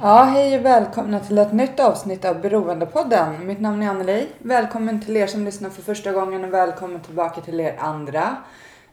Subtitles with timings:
[0.00, 3.46] Ja, hej och välkomna till ett nytt avsnitt av Beroendepodden.
[3.46, 4.26] Mitt namn är Anneli.
[4.38, 8.36] Välkommen till er som lyssnar för första gången och välkommen tillbaka till er andra.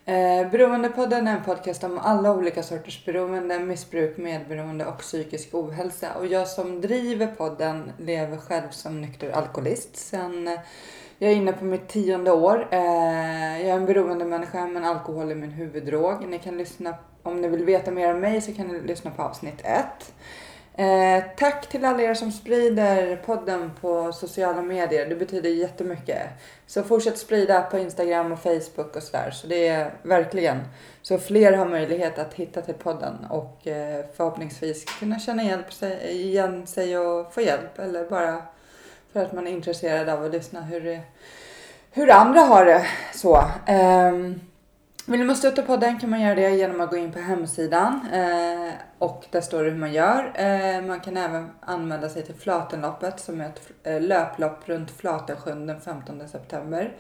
[0.06, 6.08] Eh, Beroendepodden är en podcast om alla olika sorters beroende, missbruk, medberoende och psykisk ohälsa.
[6.20, 10.60] Och jag som driver podden lever själv som nykter alkoholist sen eh,
[11.20, 12.68] jag är inne på mitt tionde år.
[12.72, 16.28] Eh, jag är en beroendemänniska men alkohol är min huvuddrog.
[16.28, 19.22] Ni kan lyssna, om ni vill veta mer om mig så kan ni lyssna på
[19.22, 20.14] avsnitt ett.
[20.78, 25.06] Eh, tack till alla er som sprider podden på sociala medier.
[25.06, 26.22] Det betyder jättemycket.
[26.68, 29.32] Så fortsätt sprida på Instagram och Facebook och sådär.
[29.32, 30.60] Så det är verkligen
[31.02, 36.12] så fler har möjlighet att hitta till podden och eh, förhoppningsvis kunna känna hjälp sig,
[36.12, 37.80] igen sig och få hjälp.
[37.80, 38.42] Eller bara
[39.14, 41.02] för att man är intresserad av att lyssna hur,
[41.92, 42.86] hur andra har det.
[43.14, 43.36] Så.
[43.68, 44.12] Eh,
[45.08, 48.74] vill man stötta podden kan man göra det genom att gå in på hemsidan eh,
[49.00, 50.34] och där står det hur man gör.
[50.36, 55.68] Eh, man kan även anmäla sig till Flatenloppet som är ett eh, löplopp runt Flatensjön
[55.68, 56.96] den 15 september.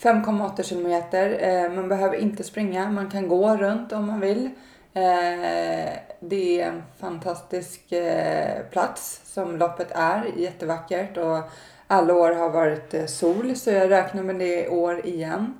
[0.00, 1.38] 5,8 kilometer.
[1.40, 4.50] Eh, man behöver inte springa, man kan gå runt om man vill.
[4.94, 11.38] Eh, det är en fantastisk eh, plats som loppet är, jättevackert och
[11.86, 15.58] alla år har varit eh, sol så jag räknar med det i år igen.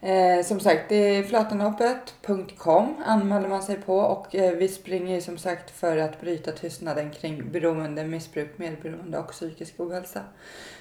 [0.00, 5.20] Eh, som sagt, det är flatenloppet.com anmäler man sig på och eh, vi springer ju
[5.20, 10.20] som sagt för att bryta tystnaden kring beroende, missbruk, medberoende och psykisk ohälsa.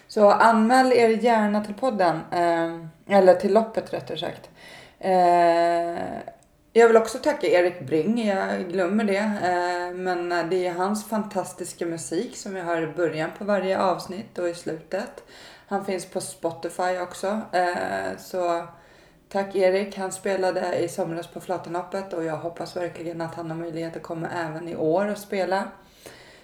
[0.07, 4.49] Så anmäl er gärna till podden, eh, eller till loppet rättare sagt.
[4.99, 5.97] Eh,
[6.73, 9.17] jag vill också tacka Erik Bring, jag glömmer det.
[9.17, 14.37] Eh, men det är hans fantastiska musik som jag hör i början på varje avsnitt
[14.37, 15.23] och i slutet.
[15.67, 17.41] Han finns på Spotify också.
[17.51, 18.67] Eh, så
[19.29, 23.57] tack Erik, han spelade i somras på Flatenloppet och jag hoppas verkligen att han har
[23.57, 25.63] möjlighet att komma även i år och spela.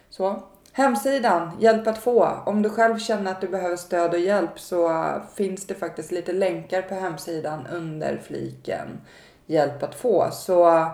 [0.10, 0.44] Så.
[0.76, 2.30] Hemsidan, hjälp att få.
[2.46, 5.06] Om du själv känner att du behöver stöd och hjälp så
[5.36, 9.02] finns det faktiskt lite länkar på hemsidan under fliken
[9.46, 10.30] hjälp att få.
[10.32, 10.88] Så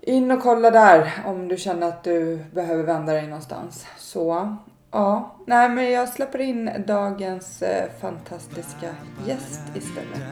[0.00, 3.86] in och kolla där om du känner att du behöver vända dig någonstans.
[3.98, 4.56] Så
[4.90, 8.94] ja, nej men jag släpper in dagens eh, fantastiska
[9.26, 10.22] gäst istället.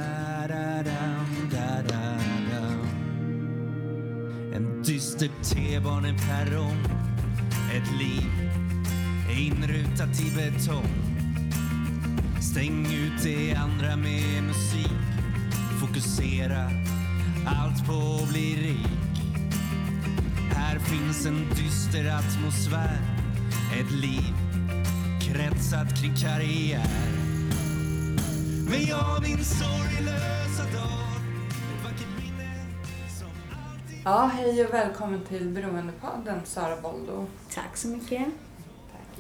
[4.55, 6.85] En dyster T-baneperrong
[7.77, 8.45] Ett liv
[9.39, 11.15] inrutat i betong.
[12.41, 14.93] Stäng ut det andra med musik.
[15.81, 16.71] Fokusera
[17.47, 19.21] allt på att bli rik.
[20.55, 22.99] Här finns en dyster atmosfär.
[23.81, 24.44] Ett liv
[25.35, 26.87] kretsat kring karriär
[28.71, 31.17] men jag minns sorglösa dag
[31.77, 32.51] Ett vackert minne
[33.21, 37.27] som alltid Ja, hej och välkommen till Beroendepodden Sara Boldo.
[37.55, 38.23] Tack så mycket.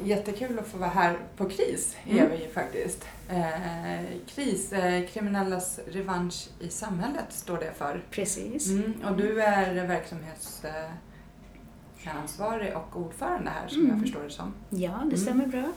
[0.05, 2.31] Jättekul att få vara här på KRIS, är Mm.
[2.31, 3.05] vi ju faktiskt.
[3.29, 4.01] Eh,
[4.35, 8.03] KRIS, eh, Kriminellas revansch i samhället, står det för.
[8.11, 8.69] Precis.
[8.69, 14.01] Mm, och du är verksamhetsansvarig och ordförande här som jag Mm.
[14.03, 14.55] förstår det som.
[14.71, 15.11] Ja, Mm.
[15.11, 15.73] det stämmer bra.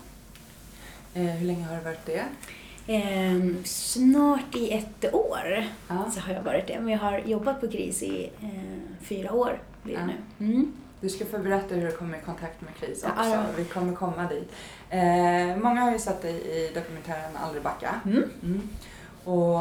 [1.14, 2.24] Eh, hur länge har du varit det?
[2.86, 6.10] Ehm, snart i ett år Ja.
[6.14, 6.80] så har jag varit det.
[6.80, 10.06] Men jag har jobbat på KRIS i eh, fyra år blir det Ja.
[10.38, 10.46] nu.
[10.46, 10.72] Mm.
[11.00, 13.14] Du ska få berätta hur du kom i kontakt med KRIS också.
[13.30, 13.44] ja.
[13.56, 14.52] Vi kommer komma dit.
[14.90, 17.94] Eh, många har ju sett dig i dokumentären Aldrig backa.
[18.04, 18.24] Mm.
[18.42, 18.62] Mm.
[19.24, 19.58] Och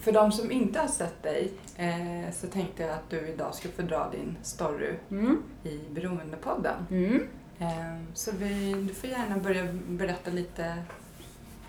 [0.00, 3.68] för de som inte har sett dig eh, så tänkte jag att du idag ska
[3.68, 5.42] få dra din story Mm.
[5.64, 6.74] i Beroendepodden.
[6.90, 7.26] Mm.
[7.60, 10.74] Eh, så vi, du får gärna börja berätta lite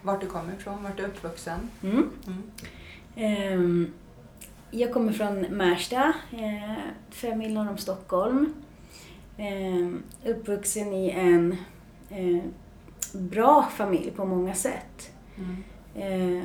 [0.02, 1.70] vart du kommer ifrån, vart du är uppvuxen.
[1.84, 2.10] Mm.
[2.28, 2.44] Mm.
[3.16, 3.94] Ehm,
[4.72, 6.14] jag kommer från Märsta,
[7.10, 8.54] fem mil norr om Stockholm.
[9.38, 11.58] Ehm, uppvuxen i en
[12.10, 12.44] eh,
[13.14, 15.12] bra familj på många sätt.
[15.38, 16.44] Mm.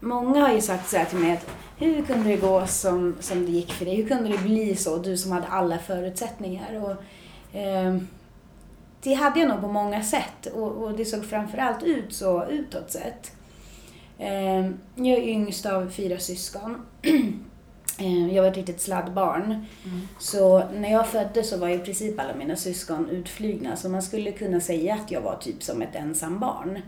[0.00, 3.46] Många har ju sagt så här till mig att hur kunde det gå som, som
[3.46, 3.96] det gick för dig?
[3.96, 4.96] Hur kunde det bli så?
[4.96, 6.82] Du som hade alla förutsättningar.
[6.82, 6.96] Och,
[9.02, 12.90] det hade jag nog på många sätt och, och det såg framförallt ut så utåt
[12.90, 13.32] sett.
[14.18, 16.86] Eh, jag är yngst av fyra syskon.
[18.00, 19.44] Eh, jag var ett litet sladdbarn.
[19.44, 20.08] Mm.
[20.18, 23.76] Så när jag föddes så var i princip alla mina syskon utflygna.
[23.76, 26.78] Så man skulle kunna säga att jag var typ som ett ensam barn.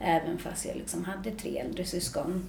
[0.00, 2.48] Även fast jag liksom hade tre äldre syskon.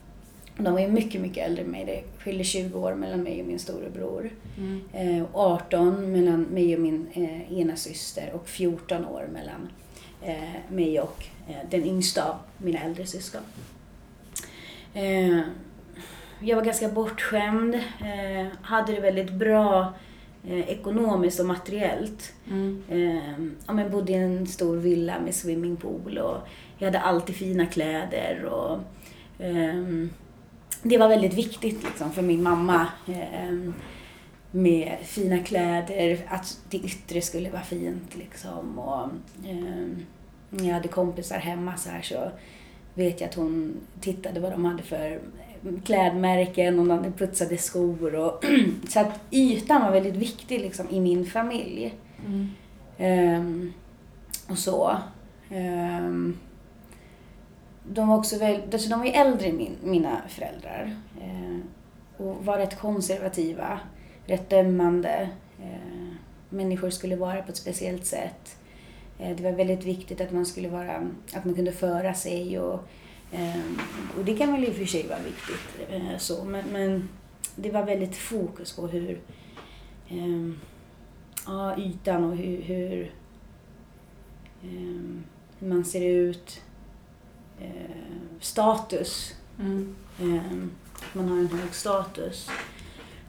[0.57, 1.85] De var ju mycket, mycket äldre än mig.
[1.85, 4.29] Det skiljer 20 år mellan mig och min storebror.
[4.57, 4.81] Mm.
[4.93, 9.69] Eh, och 18 mellan mig och min eh, ena syster och 14 år mellan
[10.21, 13.41] eh, mig och eh, den yngsta av mina äldre syskon.
[14.93, 15.39] Eh,
[16.39, 19.93] jag var ganska bortskämd, eh, hade det väldigt bra
[20.47, 22.33] eh, ekonomiskt och materiellt.
[22.49, 22.83] Mm.
[22.89, 26.37] Eh, ja, men bodde i en stor villa med swimmingpool och
[26.77, 28.45] jag hade alltid fina kläder.
[28.45, 28.79] Och,
[30.83, 33.73] det var väldigt viktigt liksom, för min mamma ehm,
[34.51, 38.15] med fina kläder, att det yttre skulle vara fint.
[38.15, 39.09] Liksom, och,
[39.49, 40.05] ehm,
[40.49, 42.31] när jag hade kompisar hemma så här så
[42.93, 45.19] vet jag att hon tittade vad de hade för
[45.83, 48.15] klädmärken och de putsade skor.
[48.15, 48.45] Och
[48.89, 51.93] så att ytan var väldigt viktig liksom, i min familj.
[52.25, 52.49] Mm.
[52.97, 53.73] Ehm,
[54.49, 54.97] och så.
[55.49, 56.37] Ehm,
[57.89, 60.95] de var också väl, alltså de var ju äldre än min, mina föräldrar.
[61.21, 61.57] Eh,
[62.17, 63.79] och var rätt konservativa,
[64.25, 65.29] rätt dömande.
[65.61, 66.13] Eh,
[66.49, 68.57] människor skulle vara på ett speciellt sätt.
[69.19, 72.79] Eh, det var väldigt viktigt att man skulle vara, att man kunde föra sig och,
[73.31, 73.61] eh,
[74.17, 75.91] och det kan väl i och för sig vara viktigt.
[75.91, 77.09] eh, så, men, men
[77.55, 79.21] det var väldigt fokus på hur
[80.09, 80.51] eh,
[81.45, 83.11] ja, ytan och hur, hur,
[84.61, 85.21] hur
[85.59, 86.61] man ser ut.
[87.61, 89.35] Eh, status.
[89.59, 89.95] Mm.
[90.95, 92.49] Att man har en hög status.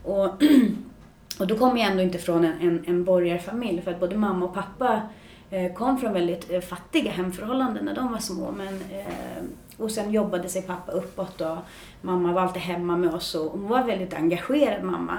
[0.02, 0.26] Och,
[1.38, 4.44] och då kommer jag ändå inte från en, en, en borgarfamilj för att både mamma
[4.46, 5.02] och pappa
[5.50, 8.52] eh, kom från väldigt eh, fattiga hemförhållanden när de var små.
[8.52, 9.44] Men, eh,
[9.76, 11.56] och sen jobbade sig pappa uppåt och
[12.02, 15.18] mamma var alltid hemma med oss och hon var väldigt engagerad mamma.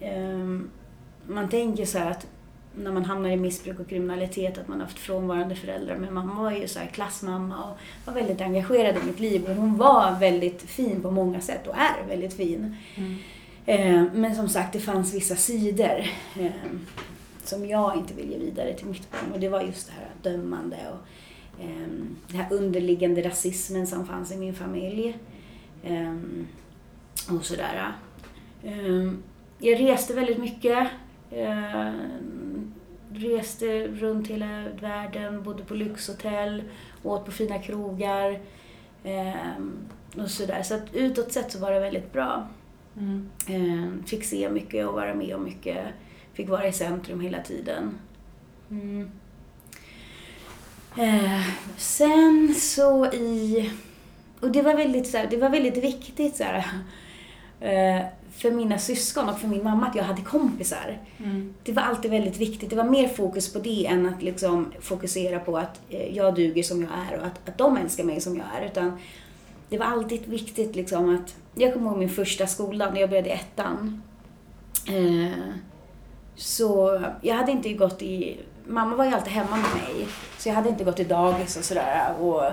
[0.00, 0.70] Ehm,
[1.26, 2.26] man tänker så här att
[2.78, 5.96] när man hamnar i missbruk och kriminalitet att man har haft frånvarande föräldrar.
[5.96, 9.44] Men mamma var ju så klassmamma och var väldigt engagerad i mitt liv.
[9.44, 12.76] Och hon var väldigt fin på många sätt och är väldigt fin.
[12.94, 13.16] Mm.
[13.66, 16.04] Eh, men som sagt, det fanns vissa sidor
[16.40, 16.50] eh,
[17.44, 19.32] som jag inte vill ge vidare till mitt barn.
[19.32, 21.88] Och det var just det här dömande och eh,
[22.28, 25.18] den här underliggande rasismen som fanns i min familj.
[27.30, 27.92] Och sådär.
[29.58, 30.88] Jag reste väldigt mycket.
[33.18, 36.62] Reste runt hela världen, bodde på lyxhotell,
[37.02, 38.40] åt på fina krogar.
[39.04, 39.58] Eh,
[40.22, 40.62] och sådär.
[40.62, 42.48] Så att utåt sett så var det väldigt bra.
[42.96, 43.28] Mm.
[43.46, 45.86] Eh, fick se mycket och vara med om mycket.
[46.32, 47.98] Fick vara i centrum hela tiden.
[48.70, 49.10] Mm.
[50.96, 53.70] Eh, sen så i...
[54.40, 56.64] Och det var väldigt, så här, det var väldigt viktigt så här,
[57.60, 58.06] eh,
[58.38, 60.98] för mina syskon och för min mamma att jag hade kompisar.
[61.18, 61.54] Mm.
[61.62, 62.70] Det var alltid väldigt viktigt.
[62.70, 66.62] Det var mer fokus på det än att liksom fokusera på att eh, jag duger
[66.62, 68.66] som jag är och att, att de älskar mig som jag är.
[68.66, 68.98] Utan
[69.68, 71.36] det var alltid viktigt liksom att...
[71.54, 74.02] Jag kommer ihåg min första skola när jag började i ettan.
[74.86, 75.38] Eh,
[76.36, 78.36] så jag hade inte gått i...
[78.66, 80.08] Mamma var ju alltid hemma med mig.
[80.38, 82.14] Så jag hade inte gått i dagis och sådär.
[82.20, 82.44] Och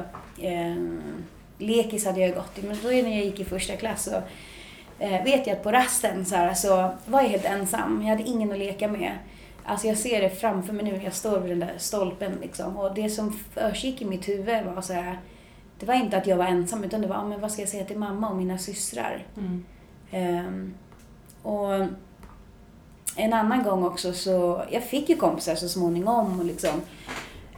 [0.43, 0.75] eh,
[1.57, 2.67] lekis hade jag gått i.
[2.67, 4.21] Men då när jag gick i första klass så
[4.99, 8.01] eh, vet jag att på rasten så, här, så var jag helt ensam.
[8.01, 9.11] Jag hade ingen att leka med.
[9.65, 11.01] Alltså jag ser det framför mig nu.
[11.03, 12.77] Jag står vid den där stolpen liksom.
[12.77, 15.19] Och det som försiggick i mitt huvud var så här.
[15.79, 17.85] Det var inte att jag var ensam utan det var, men vad ska jag säga
[17.85, 19.25] till mamma och mina systrar?
[19.37, 19.65] Mm.
[20.11, 20.73] Ehm,
[21.41, 21.73] och
[23.15, 26.81] en annan gång också så, jag fick ju kompisar så småningom och liksom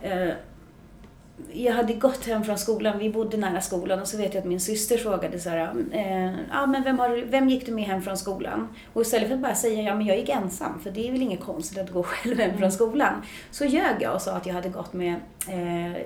[0.01, 0.29] eh,
[1.51, 4.47] jag hade gått hem från skolan, vi bodde nära skolan och så vet jag att
[4.47, 8.01] min syster frågade så här, eh, ja men vem, har, vem gick du med hem
[8.01, 8.67] från skolan?
[8.93, 11.21] Och istället för att bara säga, ja men jag gick ensam, för det är väl
[11.21, 13.21] inget konstigt att gå själv hem från skolan.
[13.51, 15.15] Så ljög jag och sa att jag hade gått med
[15.47, 16.01] eh,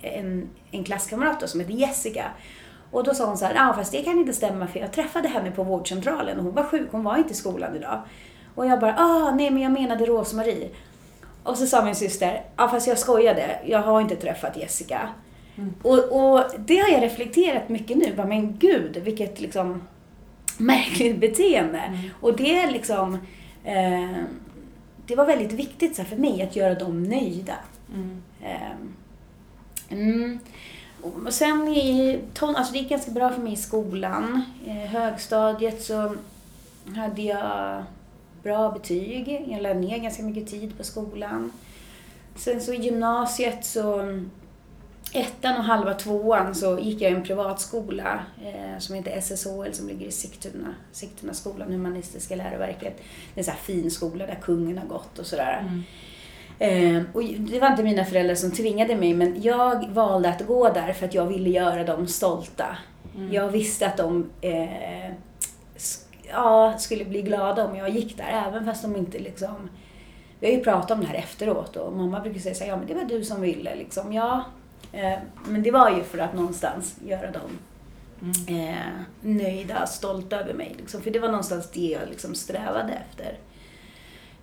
[0.00, 2.24] en, en klasskamrat då, som heter Jessica.
[2.90, 5.28] Och då sa hon så här, ja fast det kan inte stämma för jag träffade
[5.28, 8.02] henne på vårdcentralen och hon var sjuk, hon var inte i skolan idag.
[8.54, 10.68] Och jag bara, ah nej men jag menade Rosmarie.
[11.46, 15.08] Och så sa min syster, ja fast jag skojade, jag har inte träffat Jessica.
[15.82, 19.82] Och, och det har jag reflekterat mycket nu, bara, men gud vilket liksom
[20.58, 21.82] märkligt beteende.
[22.20, 23.14] Och det är liksom,
[23.64, 24.22] eh,
[25.06, 27.54] det var väldigt viktigt så här, för mig att göra dem nöjda.
[27.94, 28.22] Mm.
[28.44, 28.94] Ehm,
[29.88, 30.38] Mm.
[31.02, 34.42] Och sen i ton, alltså det gick ganska bra för mig i skolan.
[34.64, 36.14] I högstadiet så
[36.96, 37.84] hade jag
[38.46, 39.46] bra betyg.
[39.48, 41.52] Jag lade ner ganska mycket tid på skolan.
[42.34, 44.18] Sen så i gymnasiet så
[45.12, 49.88] ettan och halva tvåan så gick jag i en privatskola eh, som heter SSHL som
[49.88, 50.74] ligger i Sigtuna.
[50.92, 52.96] Sigtuna skolan, Humanistiska läroverket.
[53.34, 55.58] Det är en sån här fin skola där kungen har gått och sådär.
[55.60, 55.82] Mm.
[56.58, 60.68] Eh, och det var inte mina föräldrar som tvingade mig men jag valde att gå
[60.72, 62.76] där för att jag ville göra dem stolta.
[63.16, 63.32] Mm.
[63.32, 65.10] Jag visste att de eh,
[66.30, 69.68] ja, skulle bli glada om jag gick där även fast de inte liksom
[70.40, 72.76] vi har ju pratat om det här efteråt och mamma brukar säga så här, ja
[72.76, 74.12] men det var du som ville liksom.
[74.12, 74.44] Ja,
[74.92, 75.18] eh,
[75.48, 77.58] men det var ju för att någonstans göra dem
[78.22, 78.68] Mm.
[78.68, 78.76] eh,
[79.20, 80.74] nöjda, stolta över mig.
[80.78, 81.02] Liksom.
[81.02, 83.38] För det var någonstans det jag liksom strävade efter.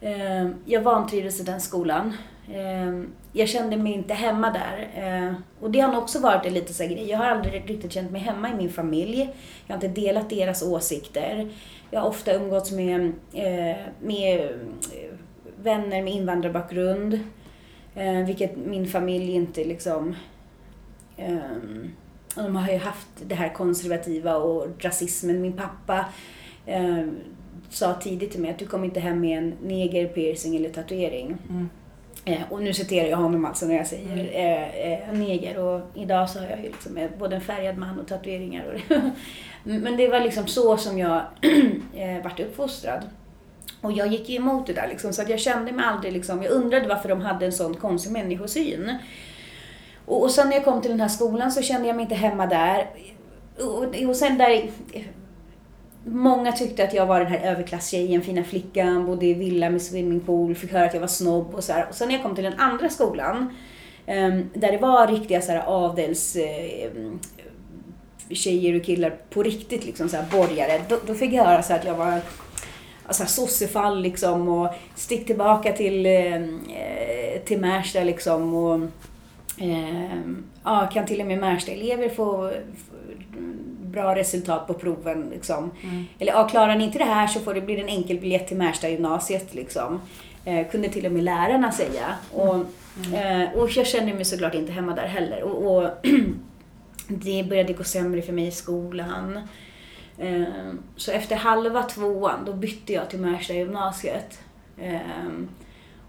[0.02, 2.14] Eh, jag vantrivdes i den skolan.
[3.36, 4.90] Jag kände mig inte hemma där.
[4.96, 7.10] Eh, och det har nog också varit en liten grej.
[7.10, 9.30] Jag har aldrig riktigt känt mig hemma i min familj.
[9.68, 11.50] Jag har inte delat deras åsikter.
[11.92, 15.16] Jag har ofta umgåtts med, eh, med eh,
[15.56, 17.20] vänner med invandrarbakgrund.
[18.26, 20.16] Vilket min familj inte liksom...
[22.36, 25.42] de har ju haft det här konservativa och rasismen.
[25.42, 26.06] Min pappa
[27.70, 31.38] sa tidigt till mig att du kommer inte hem med en neger, piercing eller tatuering.
[31.50, 31.70] Mm.
[32.26, 35.58] Eh, och nu citerar jag honom alltså när jag säger eh, eh, neger.
[35.58, 38.66] Och idag så har jag ju liksom eh, både en färgad man och tatueringar.
[38.66, 38.96] Och.
[39.64, 41.22] Men det var liksom så som jag
[41.96, 43.04] eh, vart uppfostrad.
[43.82, 46.44] Och jag gick ju emot det där liksom, så att jag kände mig aldrig liksom,
[46.44, 48.98] jag undrade varför de hade en sån konstig människosyn.
[50.06, 52.16] Och, och sen när jag kom till den här skolan så kände jag mig inte
[52.16, 52.90] hemma där.
[53.60, 54.70] Och, och sen där...
[56.06, 60.56] Många tyckte att jag var den här överklasstjejen, fina flickan, bodde i villa med swimmingpool,
[60.56, 61.88] fick höra att jag var snobb och så här.
[61.90, 63.56] Och sen när jag kom till den andra skolan,
[64.06, 66.36] ehm, där det var riktiga så här adels...
[66.36, 66.92] Eh,
[68.30, 71.74] tjejer och killar på riktigt, liksom så här borgare, då, då fick jag höra så
[71.74, 72.22] här att jag var
[73.06, 78.80] alltså sossefall liksom och stick tillbaka till, ehm, eh, till Märsta liksom och
[79.58, 80.20] eh,
[80.64, 82.52] ja, kan till och med Märsta-elever få,
[82.90, 82.96] få
[83.94, 85.72] bra resultat på proven liksom.
[85.84, 86.06] Mm.
[86.20, 88.58] Eller ja, klarar ni inte det här så får det bli en enkel biljett till
[88.58, 90.02] Märsta gymnasiet liksom.
[90.46, 92.16] Eh, kunde till och med lärarna säga.
[92.32, 92.56] Och,
[93.16, 95.44] eh, och jag kände mig såklart inte hemma där heller.
[95.44, 95.90] Och, och
[97.08, 99.40] det började gå sämre för mig i skolan.
[100.18, 100.44] Eh,
[100.96, 104.40] Så efter halva tvåan, då bytte jag till Märsta gymnasiet.
[104.78, 105.00] Eh,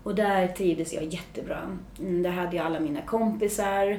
[0.03, 1.59] Och där trivdes jag jättebra.
[1.99, 3.99] Mm, Där hade jag alla mina kompisar.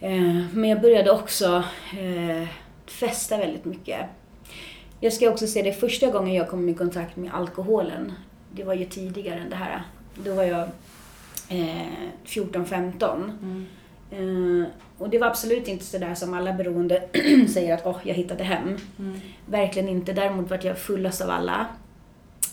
[0.00, 1.64] Eh, Men jag började också
[2.92, 4.06] festa väldigt mycket.
[5.00, 8.12] Jag ska också säga det första gången jag kom i kontakt med alkoholen.
[8.52, 9.82] Det var ju tidigare än det här.
[10.14, 10.68] Då var jag
[11.48, 11.86] eh,
[12.24, 13.32] 14-15.
[13.42, 13.66] Mm.
[14.10, 14.68] Eh,
[14.98, 17.08] och det var absolut inte sådär som alla beroende
[17.48, 18.76] säger att åh, jag hittade hem.
[18.98, 19.20] Mm.
[19.46, 20.12] Verkligen inte.
[20.12, 21.66] Däremot vart jag fullast av alla.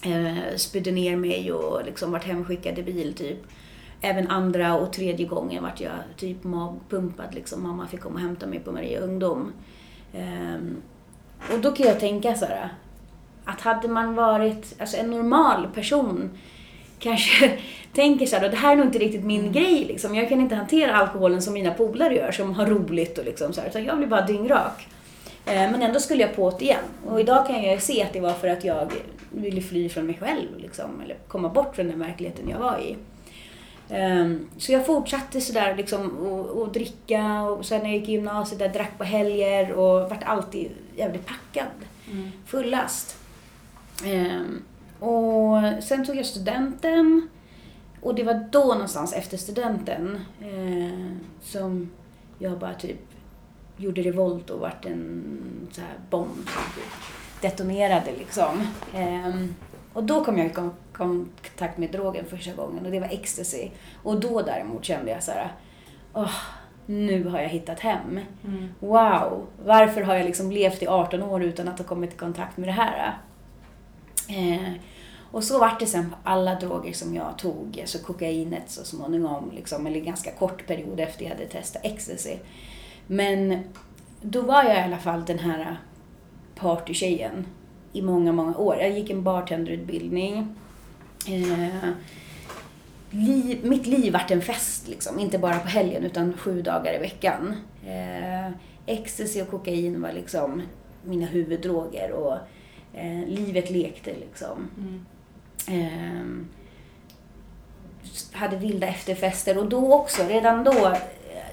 [0.06, 3.38] Eh, spydde ner mig och liksom vart hemskickad i bil typ.
[4.02, 7.64] Även andra och tredje gången vart jag typ magpumpad liksom.
[7.64, 9.52] Mamma fick komma och hämta mig på Maria Ungdom.
[10.14, 10.82] Ehm,
[11.54, 12.70] och då kan jag tänka så här.
[13.46, 16.30] Att hade man varit alltså en normal person
[17.00, 17.52] kanske
[17.94, 20.16] tänker så här, "Då, det här är nog inte riktigt min grej liksom.
[20.16, 23.62] Jag kan inte hantera alkoholen som mina polare gör som har roligt och liksom så
[23.62, 23.68] här.
[23.70, 24.88] Utan jag blir bara dyngrak.
[25.46, 26.84] Eh, Men ändå skulle jag på det igen.
[27.06, 28.92] Och idag kan jag se att det var för att jag
[29.32, 31.02] ville fly från mig själv liksom.
[31.04, 32.96] Eller komma bort från den verkligheten jag var i.
[33.90, 38.12] Ehm, Så jag fortsatte sådär liksom och, och dricka och sen när jag gick i
[38.12, 41.68] gymnasiet där drack på helger och vart alltid jävligt packad.
[42.12, 42.32] Mm.
[42.46, 43.18] Fullast.
[44.06, 44.62] Ehm,
[45.00, 47.30] Och sen tog jag studenten.
[48.02, 51.90] Och det var då någonstans efter studenten eh, som
[52.40, 53.00] jag bara typ
[53.78, 55.24] gjorde revolt och vart en
[55.72, 56.36] så här bomb
[56.76, 56.84] typ
[57.42, 58.68] detonerade liksom.
[58.94, 59.56] Ehm,
[59.94, 60.48] och då kom jag
[61.00, 63.70] kontakt med drogen första gången och det var ecstasy.
[64.04, 65.54] Och då däremot kände jag så här,
[66.14, 66.36] åh,
[66.86, 68.20] nu har jag hittat hem.
[68.46, 68.70] Mm.
[68.80, 72.58] Wow, varför har jag liksom levt i 18 år utan att ha kommit i kontakt
[72.58, 73.18] med det här?
[74.28, 74.74] Eh,
[75.32, 79.52] och så vart det sen på alla droger som jag tog, alltså kokainet så småningom,
[79.56, 82.36] liksom, eller ganska kort period efter jag hade testat ecstasy.
[83.08, 83.64] Men
[84.22, 85.78] då var jag i alla fall den här
[86.56, 87.46] partytjejen
[87.94, 88.76] i många, många år.
[88.76, 90.56] Jag gick en bartenderutbildning.
[91.28, 91.90] Eh,
[93.10, 95.20] liv, mitt liv vart en fest, liksom.
[95.20, 97.56] inte bara på helgen utan sju dagar i veckan.
[97.88, 98.52] Eh,
[98.86, 100.62] ecstasy och kokain var liksom
[101.04, 102.38] mina huvuddroger och
[102.94, 104.70] eh, livet lekte liksom.
[104.78, 105.06] Mm.
[105.68, 106.46] Eh,
[108.32, 110.98] hade vilda efterfester och då också, redan då,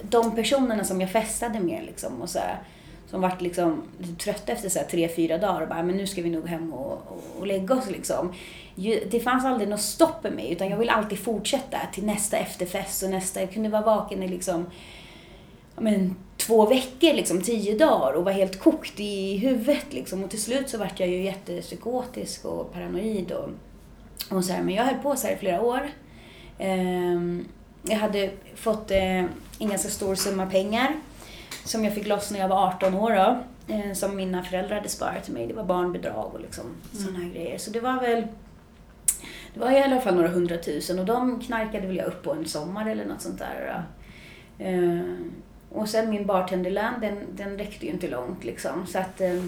[0.03, 2.59] de personerna som jag festade med liksom och så här,
[3.07, 3.83] som vart liksom
[4.19, 6.73] trötta efter så här tre, fyra dagar och bara, men nu ska vi nog hem
[6.73, 8.33] och, och, och lägga oss liksom.
[9.11, 13.03] Det fanns aldrig något stopp med mig utan jag ville alltid fortsätta till nästa efterfest
[13.03, 14.67] och nästa, jag kunde vara vaken i liksom
[15.79, 19.87] men, två veckor, liksom, tio dagar och var helt kokt i huvudet.
[19.93, 20.25] Liksom.
[20.25, 23.33] Och till slut så vart jag ju jättepsykotisk och paranoid.
[23.33, 23.49] Och,
[24.37, 24.63] och så här.
[24.63, 25.91] Men jag höll på så här i flera år.
[26.59, 27.45] Ehm,
[27.83, 29.25] jag hade fått eh,
[29.59, 30.97] en ganska stor summa pengar
[31.65, 33.11] som jag fick loss när jag var 18 år.
[33.11, 33.39] Då,
[33.75, 35.47] eh, som mina föräldrar hade sparat till mig.
[35.47, 37.05] Det var barnbidrag och liksom, mm.
[37.05, 37.59] sådana här grejer.
[37.59, 38.25] Så det var väl
[39.57, 42.47] det var i alla fall några hundratusen och de knarkade väl jag upp på en
[42.47, 43.85] sommar eller något sånt där.
[44.59, 45.01] Eh,
[45.71, 48.87] och sen min bartenderlön, den, den räckte ju inte långt liksom.
[48.87, 49.45] Så att eh,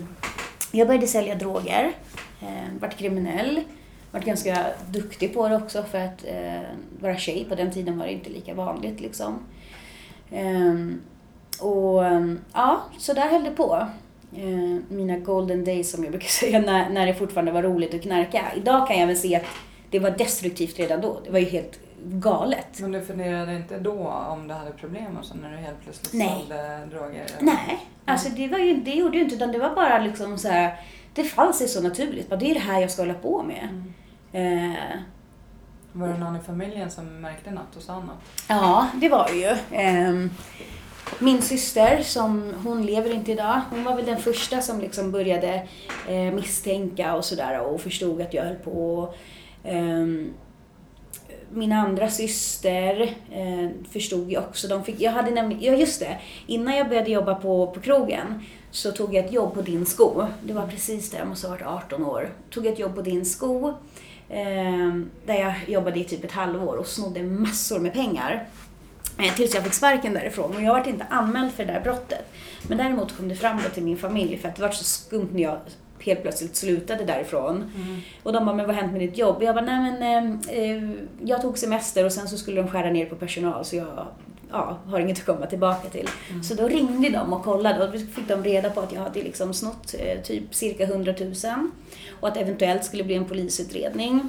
[0.72, 1.92] jag började sälja droger,
[2.40, 3.60] eh, vart kriminell,
[4.10, 6.68] vart ganska duktig på det också för att eh,
[7.00, 7.46] vara tjej.
[7.48, 9.38] På den tiden var det inte lika vanligt liksom.
[10.32, 11.00] Um,
[11.60, 12.02] och
[12.52, 13.86] ja, så där höll det på.
[14.88, 18.52] mina golden days som jag brukar säga, när, när det fortfarande var roligt att knarka.
[18.56, 19.46] Idag kan jag väl se att
[19.90, 21.20] det var destruktivt redan då.
[21.24, 22.80] Det var ju helt galet.
[22.80, 26.12] Men du funderade inte då om du hade problem och så när du helt plötsligt
[26.12, 26.38] Nej.
[26.38, 27.26] sålde droger?
[27.40, 30.48] Nej, alltså det, var ju, det gjorde ju inte utan det var bara liksom så
[30.48, 30.80] här,
[31.14, 32.30] det fann sig så naturligt.
[32.30, 33.68] Det är det här jag ska hålla på med.
[34.32, 34.72] Mm.
[34.72, 34.78] Eh,
[35.92, 38.18] var det någon i familjen som märkte något och sa något?
[38.48, 39.76] Ja, det var det ju.
[39.78, 40.30] Eh,
[41.18, 45.68] min syster, som, hon lever inte idag, hon var väl den första som liksom började
[46.08, 49.14] eh, misstänka och sådär och förstod att jag höll på.
[49.64, 50.32] Ehm,
[51.50, 54.68] min andra syster eh, förstod ju också.
[54.68, 58.42] De fick, jag hade nämligen, ja just det, innan jag började jobba på, på krogen
[58.70, 60.26] så tog jag ett jobb på Din Sko.
[60.42, 62.30] Det var precis där, jag måste ha varit 18 år.
[62.50, 63.68] Tog ett jobb på Din Sko
[64.28, 64.94] eh,
[65.26, 68.46] där jag jobbade i typ ett halvår och snodde massor med pengar.
[69.18, 70.56] Eh, tills jag fick sparken därifrån.
[70.56, 72.32] Och jag var inte anmäld för det där brottet.
[72.68, 75.42] Men däremot kom det fram till min familj för att det var så skumt när
[75.42, 75.58] jag
[76.00, 77.56] helt plötsligt slutade därifrån.
[77.56, 78.00] Mm.
[78.22, 79.42] Och de bara, men vad har hänt med ditt jobb?
[79.42, 80.02] Jag bara, nej men
[80.48, 80.90] eh, eh,
[81.24, 84.06] jag tog semester och sen så skulle de skära ner på personal så jag
[84.50, 86.08] ja, har inget att komma tillbaka till.
[86.30, 86.42] Mm.
[86.42, 89.22] Så då ringde de och kollade och då fick de reda på att jag hade
[89.22, 91.34] liksom snott eh, typ cirka 100 000
[92.20, 94.28] och att eventuellt skulle bli en polisutredning.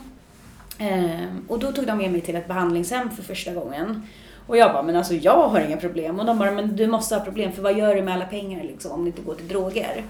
[0.79, 4.07] Eh, och då tog de med mig till ett behandlingshem för första gången.
[4.47, 6.19] Och jag bara, men alltså jag har inga problem.
[6.19, 8.63] Och de bara, men du måste ha problem för vad gör du med alla pengar
[8.63, 10.03] liksom om det inte går till droger?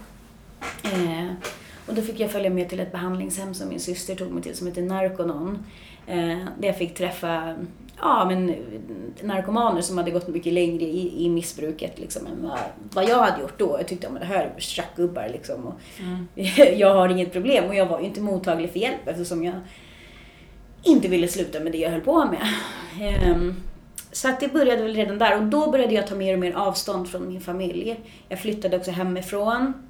[0.83, 1.31] Eh,
[1.87, 4.57] och då fick jag följa med till ett behandlingshem som min syster tog mig till
[4.57, 5.65] som heter Narconon.
[6.07, 7.55] Eh, där jag fick träffa
[8.01, 8.55] ja, men,
[9.21, 12.59] narkomaner som hade gått mycket längre i, i missbruket liksom, än vad,
[12.93, 13.75] vad jag hade gjort då.
[13.79, 15.65] Jag tyckte att det här är tjackgubbar liksom.
[15.65, 16.27] Och mm.
[16.79, 19.55] jag har inget problem och jag var ju inte mottaglig för hjälp eftersom jag
[20.83, 22.41] inte ville sluta med det jag höll på med.
[23.35, 23.55] Um,
[24.11, 26.53] så att det började väl redan där och då började jag ta mer och mer
[26.53, 27.99] avstånd från min familj.
[28.29, 29.88] Jag flyttade också hemifrån.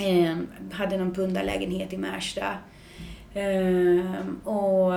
[0.00, 0.36] Eh,
[0.72, 2.46] hade någon pundarlägenhet i Märsta.
[3.34, 4.92] Eh, och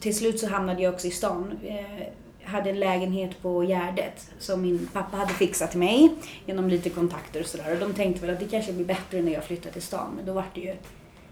[0.00, 1.58] till slut så hamnade jag också i stan.
[1.64, 2.06] Eh,
[2.44, 6.14] hade en lägenhet på Gärdet som min pappa hade fixat till mig
[6.46, 7.72] genom lite kontakter och sådär.
[7.72, 10.26] Och de tänkte väl att det kanske blir bättre när jag flyttar till stan, men
[10.26, 10.74] då var det ju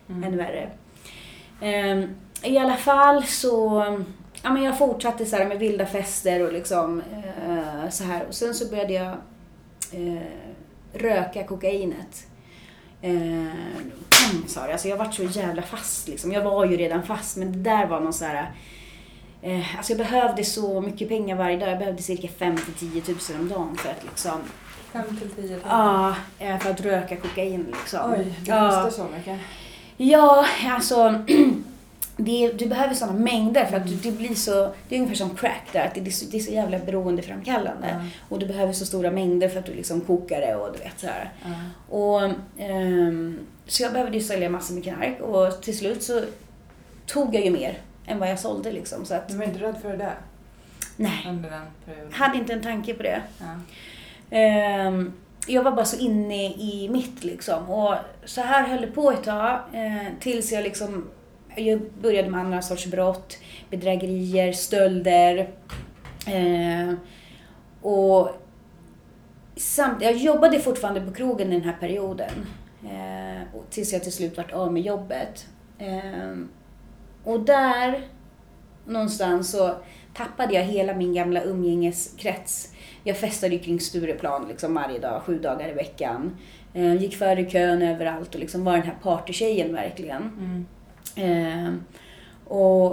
[0.09, 0.25] mm.
[0.25, 0.71] ännu värre.
[1.61, 2.09] Eh,
[2.51, 3.85] I alla fall så
[4.43, 7.03] ja, men jag fortsatte så med vilda fester och liksom
[7.47, 8.27] eh, så här.
[8.29, 9.13] Och sen så började jag
[9.93, 10.23] eh,
[10.93, 12.27] röka kokainet.
[13.05, 13.47] Eh,
[14.47, 14.73] sa det.
[14.73, 16.33] Alltså jag varit så jävla fast liksom.
[16.33, 18.51] Jag var ju redan fast men det där var någon så här...
[19.43, 21.71] Eh, alltså jag behövde så mycket pengar varje dag.
[21.71, 24.41] Jag behövde cirka 5 10 000 om dagen för att liksom...
[24.93, 25.61] 5 till 10 000?
[25.69, 26.15] Ja,
[26.61, 28.13] för att röka kokain liksom.
[28.13, 29.41] Oj, det kostar så mycket?
[29.97, 31.25] Ja, alltså...
[32.17, 35.69] det, du behöver sådana mängder för att det blir så, det är ungefär som crack
[35.73, 37.89] där, att det är så, det är så jävla beroendeframkallande.
[37.89, 38.07] Mm.
[38.29, 41.01] Och du behöver så stora mängder för att du liksom kokar det och du vet
[41.01, 41.33] så här.
[41.45, 41.61] Mm.
[41.89, 42.23] Och,
[42.71, 46.23] um, så jag behövde ju sälja massor med knark och till slut så
[47.07, 49.05] tog jag ju mer än vad jag sålde liksom.
[49.05, 50.15] Så att, du var inte rädd för det där?
[50.97, 51.27] Nej.
[51.29, 52.13] Under den perioden?
[52.13, 53.23] Hade inte en tanke på det.
[54.89, 55.13] Um,
[55.47, 57.71] jag var bara så inne i mitt liksom.
[57.71, 61.05] Och så här höll det på ett tag eh, tills jag liksom
[61.57, 63.39] jag började med andra sorts brott,
[63.71, 65.51] bedrägerier, stölder.
[66.27, 66.95] Eh,
[67.81, 68.29] och
[69.57, 72.47] samt, jag jobbade fortfarande på krogen i den här perioden.
[72.85, 75.47] Eh, tills jag till slut vart av med jobbet.
[75.79, 76.37] Eh,
[77.25, 78.09] och där
[78.87, 79.75] någonstans så
[80.15, 82.73] tappade jag hela min gamla umgängeskrets.
[83.05, 86.37] Jag festade ju kring Stureplan liksom varje dag, sju dagar i veckan.
[86.75, 90.23] Eh, gick före kön överallt och liksom var den här partytjejen verkligen.
[90.23, 90.67] Mm.
[91.17, 91.73] Eh,
[92.45, 92.93] och,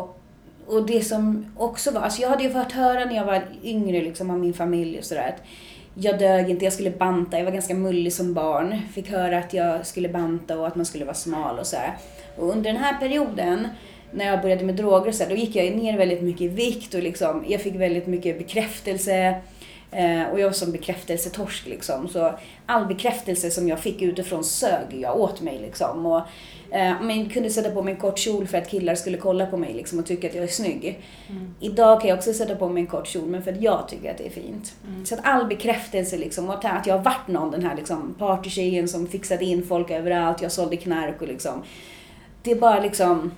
[0.67, 4.01] och det som också var, alltså jag hade ju fått höra när jag var yngre
[4.01, 5.43] liksom av min familj och sådär att
[5.93, 8.81] jag dög inte, jag skulle banta, jag var ganska mullig som barn.
[8.93, 11.97] Fick höra att jag skulle banta och att man skulle vara smal och sådär.
[12.37, 13.67] Och under den här perioden
[14.11, 16.93] när jag började med droger så här, då gick jag ner väldigt mycket i vikt
[16.93, 19.35] och liksom, jag fick väldigt mycket bekräftelse.
[19.91, 22.07] Eh, och jag var som bekräftelsetorsk liksom.
[22.07, 22.33] Så
[22.65, 26.05] all bekräftelse som jag fick utifrån sög jag åt mig liksom.
[26.05, 26.21] Och,
[26.71, 29.57] eh, men kunde sätta på mig en kort kjol för att killar skulle kolla på
[29.57, 30.99] mig liksom, och tycka att jag är snygg.
[31.29, 31.55] Mm.
[31.59, 34.11] Idag kan jag också sätta på mig en kort kjol men för att jag tycker
[34.11, 34.73] att det är fint.
[34.87, 35.05] Mm.
[35.05, 38.87] Så att all bekräftelse liksom, och att jag har varit någon, den här liksom, partytjejen
[38.87, 41.63] som fixade in folk överallt, jag sålde knark och liksom.
[42.43, 43.31] Det är bara liksom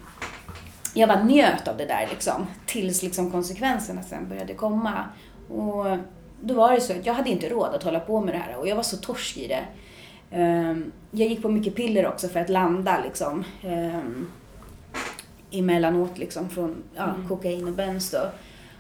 [0.94, 2.48] jag bara njöt av det där liksom.
[2.66, 5.04] Tills liksom konsekvenserna sen började komma.
[5.50, 5.86] Och
[6.44, 8.56] då var det så att jag hade inte råd att hålla på med det här
[8.58, 9.64] och jag var så torsk i det.
[10.32, 13.44] Ehm, Jag gick på mycket piller också för att landa liksom.
[13.64, 14.28] ehm,
[15.52, 17.28] Emellanåt liksom från ja, Mm.
[17.28, 18.20] kokain och bens då.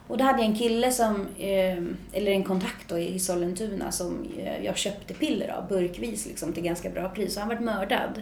[0.07, 4.17] Och då hade jag en kille som, ehm, eller en kontakt då i Sollentuna som
[4.39, 7.35] eh, jag köpte piller av burkvis liksom till ganska bra pris.
[7.35, 8.21] Och han vart mördad.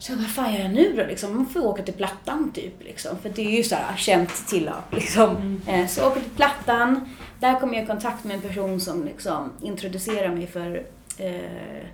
[0.00, 1.06] Så jag bara, fan gör jag nu då?
[1.06, 2.82] Liksom, man får åka till Plattan typ.
[2.82, 4.94] Liksom, för det är ju så här känt tillhap.
[4.94, 5.36] Liksom.
[5.36, 5.60] Mm.
[5.66, 7.08] Eh, Så jag åker till Plattan.
[7.40, 10.82] Där kom jag i kontakt med en person som liksom introducerade mig för
[11.18, 11.86] eh,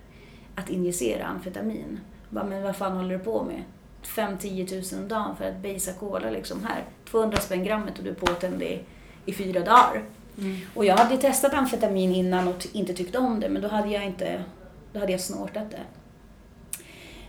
[0.54, 2.00] att injicera amfetamin.
[2.28, 3.62] Jag Bara, men vad fan håller du på med?
[4.04, 6.84] 5-10 tusen om dagen för att basa cola liksom här.
[7.10, 8.80] 200 spänn grammet och du är påtänd i,
[9.24, 10.02] i fyra dagar.
[10.38, 10.56] Mm.
[10.74, 14.04] Och jag hade testat amfetamin innan och inte tyckt om det men då hade jag
[14.04, 14.44] inte,
[14.92, 15.80] då hade jag snortat det.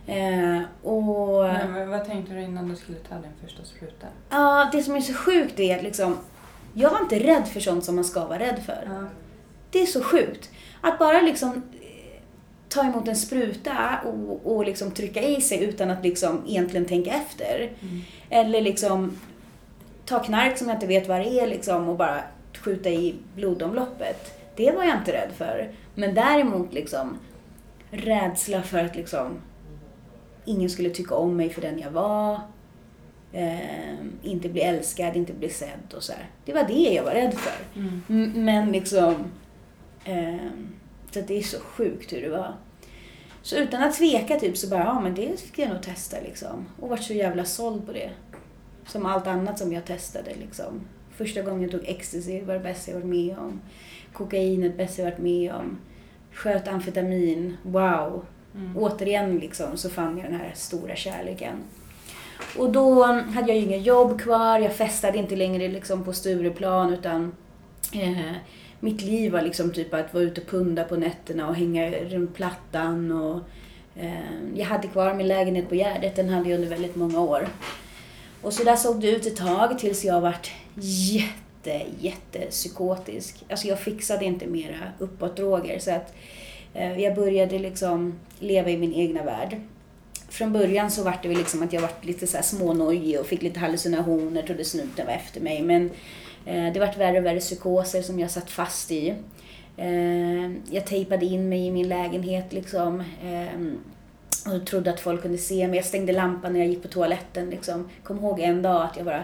[0.08, 1.44] Eh, och...
[1.44, 4.08] Men vad- tänkte du innan du skulle ta din första spruta?
[4.30, 6.18] Ja, det som är så sjukt är att liksom,
[6.74, 8.82] jag var inte rädd för sånt som man ska vara rädd för.
[8.86, 9.04] Ja.
[9.72, 10.50] Det är så sjukt.
[10.82, 11.50] Att bara liksom
[11.82, 12.22] eh,
[12.70, 17.12] ta emot en spruta och, och liksom trycka i sig utan att liksom egentligen tänka
[17.12, 17.72] efter.
[17.82, 18.02] Mm.
[18.30, 19.18] Eller liksom
[20.06, 22.22] ta knark som jag inte vet vad det är liksom och bara
[22.62, 24.40] skjuta i blodomloppet.
[24.56, 25.72] Det var jag inte rädd för.
[25.96, 27.20] Men däremot liksom
[27.92, 29.42] rädsla för att liksom
[30.48, 32.42] ingen skulle tycka om mig för den jag var.
[33.32, 36.30] Eh, inte bli älskad, inte bli sedd och så här.
[36.46, 37.80] Det var det jag var rädd för.
[37.80, 38.46] Mm.
[38.46, 39.16] Men liksom...
[40.06, 40.68] ehm,
[41.12, 42.54] så att det är så sjukt hur det var.
[43.42, 46.66] Så utan att tveka typ så bara, ja men det fick jag nog testa liksom.
[46.80, 48.10] Och vart så jävla såld på det.
[48.88, 50.82] Som allt annat som jag testade liksom.
[51.12, 53.62] Första gången jag tog ecstasy var det bästa jag varit med om.
[54.14, 55.78] Kokainet bästa jag varit med om.
[56.34, 58.26] Sköt amfetamin, wow.
[58.58, 58.78] Mm.
[58.78, 61.56] Återigen liksom så fann jag den här stora kärleken.
[62.58, 66.94] Och då hade jag ju inga jobb kvar, jag festade inte längre liksom på Stureplan
[66.94, 67.32] utan
[67.94, 68.34] eh,
[68.80, 72.36] mitt liv var liksom typ att vara ute och punda på nätterna och hänga runt
[72.36, 73.40] Plattan och
[73.96, 77.48] eh, jag hade kvar min lägenhet på Gärdet, den hade jag under väldigt många år.
[78.42, 83.46] Och så där såg det ut ett tag tills jag vart jätte, jätte psykotisk.
[83.50, 86.37] Alltså jag fixade inte mera uppåtdroger så att eh,
[86.78, 89.58] Eh, jag började liksom leva i min egna värld.
[90.30, 93.26] Från början så var det väl liksom att jag var lite så här smånojig och
[93.26, 95.62] fick lite hallucinationer, trodde snuten var efter mig.
[95.62, 95.90] Men
[96.46, 99.16] eh, det vart värre och värre psykoser som jag satt fast i.
[99.78, 103.04] Eh, jag tejpade in mig i min lägenhet liksom.
[103.24, 103.78] Ehm,
[104.46, 105.76] och trodde att folk kunde se mig.
[105.76, 107.50] Jag stängde lampan när jag gick på toaletten.
[107.50, 107.90] Liksom.
[108.04, 109.24] Kom ihåg en dag att jag bara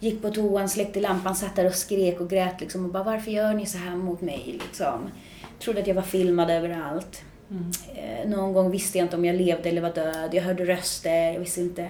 [0.00, 2.84] gick på toan, släckte lampan, satt där och skrek och grät liksom.
[2.84, 4.58] Och bara, varför gör ni så här mot mig?
[4.66, 5.10] Liksom.
[5.58, 7.22] Trodde att jag var filmad överallt.
[7.50, 7.70] Mm.
[7.94, 10.34] Eh, någon gång visste jag inte om jag levde eller var död.
[10.34, 11.82] Jag hörde röster, jag visste inte.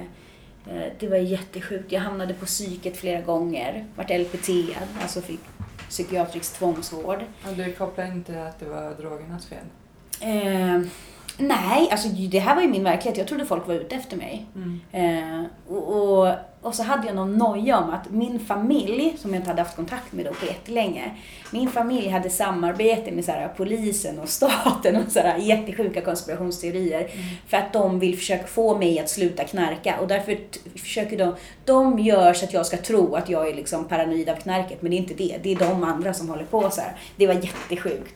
[0.70, 1.92] Eh, det var jättesjukt.
[1.92, 3.86] Jag hamnade på psyket flera gånger.
[3.96, 4.48] Vart LPT,
[5.02, 5.40] alltså fick
[5.88, 7.18] psykiatrisk tvångsvård.
[7.48, 9.58] Och du kopplar inte att det var drogernas fel?
[10.20, 10.80] Eh,
[11.38, 13.18] nej, alltså det här var ju min verklighet.
[13.18, 14.46] Jag trodde folk var ute efter mig.
[14.54, 14.80] Mm.
[14.92, 16.34] Eh, och, och,
[16.66, 19.76] och så hade jag någon noja om att min familj, som jag inte hade haft
[19.76, 21.10] kontakt med då på jättelänge,
[21.50, 27.10] min familj hade samarbete med så här, polisen och staten och så här, jättesjuka konspirationsteorier.
[27.46, 30.38] För att de vill försöka få mig att sluta knarka och därför
[30.78, 34.36] försöker de, de gör så att jag ska tro att jag är liksom paranoid av
[34.36, 35.38] knarket, men det är inte det.
[35.42, 36.96] Det är de andra som håller på så här.
[37.16, 38.14] Det var jättesjukt.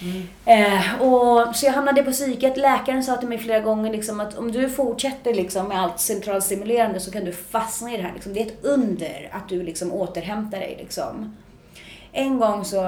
[0.00, 0.28] Mm.
[0.44, 2.56] Eh, och, så jag hamnade på psyket.
[2.56, 7.00] Läkaren sa till mig flera gånger liksom, att om du fortsätter liksom, med allt centralstimulerande
[7.00, 8.14] så kan du fastna i det här.
[8.14, 8.32] Liksom.
[8.32, 10.76] Det är ett under att du liksom, återhämtar dig.
[10.78, 11.36] Liksom.
[12.12, 12.84] En gång så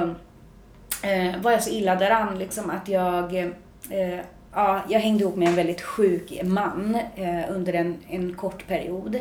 [1.03, 3.37] eh, var jag så illa däran liksom, att jag,
[3.91, 4.21] eh,
[4.53, 9.19] ja, jag hängde ihop med en väldigt sjuk man eh, under en, en kort period.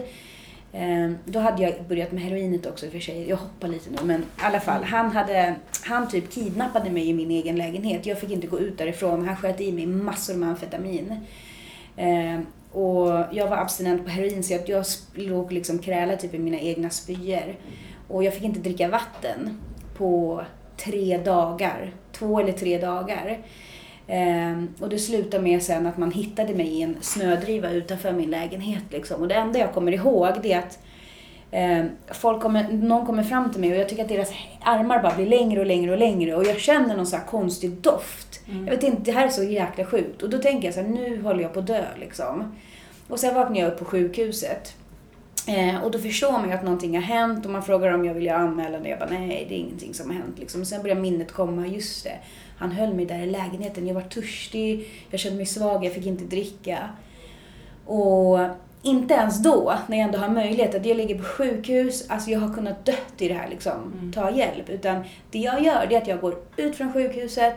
[0.73, 3.29] Eh, då hade jag börjat med heroinet också i och för sig.
[3.29, 4.83] Jag hoppar lite nu men i alla fall.
[4.83, 8.05] Han, hade, han typ kidnappade mig i min egen lägenhet.
[8.05, 9.27] Jag fick inte gå ut därifrån.
[9.27, 11.15] Han sköt i mig massor med amfetamin.
[11.97, 12.39] Eh,
[12.73, 16.59] och jag var abstinent på heroin så jag, jag låg liksom kräla typ i mina
[16.59, 17.55] egna spyor.
[18.07, 19.61] Och jag fick inte dricka vatten
[19.97, 20.41] på
[20.77, 21.93] tre dagar.
[22.11, 23.37] Två eller tre dagar.
[24.07, 28.29] Um, och det slutade med sen att man hittade mig i en snödriva utanför min
[28.29, 28.83] lägenhet.
[28.89, 29.21] Liksom.
[29.21, 30.79] Och det enda jag kommer ihåg det är att
[31.53, 35.15] Eh, folk kommer, någon kommer fram till mig och jag tycker att deras armar bara
[35.15, 38.41] blir längre och längre och längre och jag känner någon sån här konstig doft.
[38.45, 40.21] Jag vet inte, det här är så jäkla sjukt.
[40.21, 42.55] Och då tänker jag så här, nu håller jag på att dö liksom.
[43.07, 44.75] Och sen vaknar jag upp på sjukhuset.
[45.47, 48.13] Eh, och då förstår man ju att någonting har hänt och man frågar om jag
[48.13, 50.39] vill göra anmälan och jag bara nej, det är ingenting som har hänt.
[50.39, 50.65] Liksom.
[50.65, 52.17] Sen börjar minnet komma, just det.
[52.57, 56.05] Han höll mig där i lägenheten, jag var törstig, jag kände mig svag, jag fick
[56.05, 56.89] inte dricka.
[57.85, 58.39] Och
[58.83, 62.39] inte ens då, när jag ändå har möjlighet, att jag ligger på sjukhus, alltså jag
[62.39, 64.69] har kunnat dött i det här liksom, ta hjälp.
[64.69, 67.55] Utan det jag gör, det är att jag går ut från sjukhuset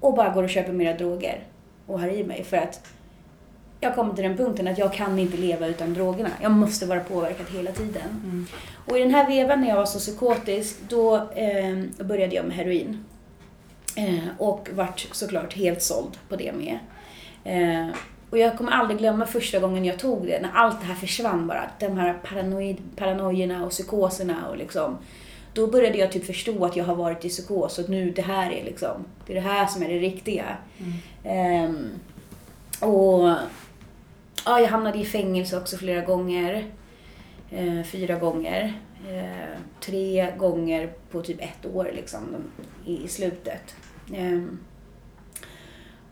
[0.00, 1.44] och bara går och köper mera droger
[1.86, 2.44] och har i mig.
[2.44, 2.86] För att
[3.80, 6.30] jag kommer till den punkten att jag kan inte leva utan drogerna.
[6.42, 8.46] Jag måste vara påverkad hela tiden.
[8.88, 12.56] Och i den här vevan när jag var så psykotisk, då eh, började jag med
[12.56, 13.04] heroin.
[13.96, 16.78] Eh, och vart såklart helt såld på det med.
[17.44, 17.94] Eh,
[18.32, 21.46] och jag kommer aldrig glömma första gången jag tog det, när allt det här försvann
[21.46, 21.70] bara.
[21.78, 24.98] De här paranoid, paranoierna och psykoserna och liksom.
[25.54, 28.50] Då började jag typ förstå att jag har varit i psykos och nu det här
[28.50, 30.56] är liksom, det är det här som är det riktiga.
[31.24, 31.90] Ehm,
[32.80, 33.28] och
[34.44, 36.66] ja, jag hamnade i fängelse också flera gånger.
[37.50, 38.80] Eh, fyra gånger.
[39.10, 42.36] Eh, tre gånger på typ ett år liksom
[42.86, 43.74] i, i slutet.
[44.14, 44.58] Ehm,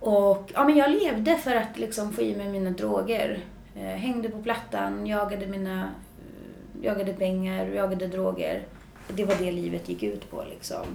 [0.01, 3.39] och ja, men jag levde för att liksom få i mig mina droger.
[3.75, 8.67] Eh, hängde på plattan, jagade mina eh, jagade pengar, jagade droger.
[9.09, 10.87] Det var det livet gick ut på liksom.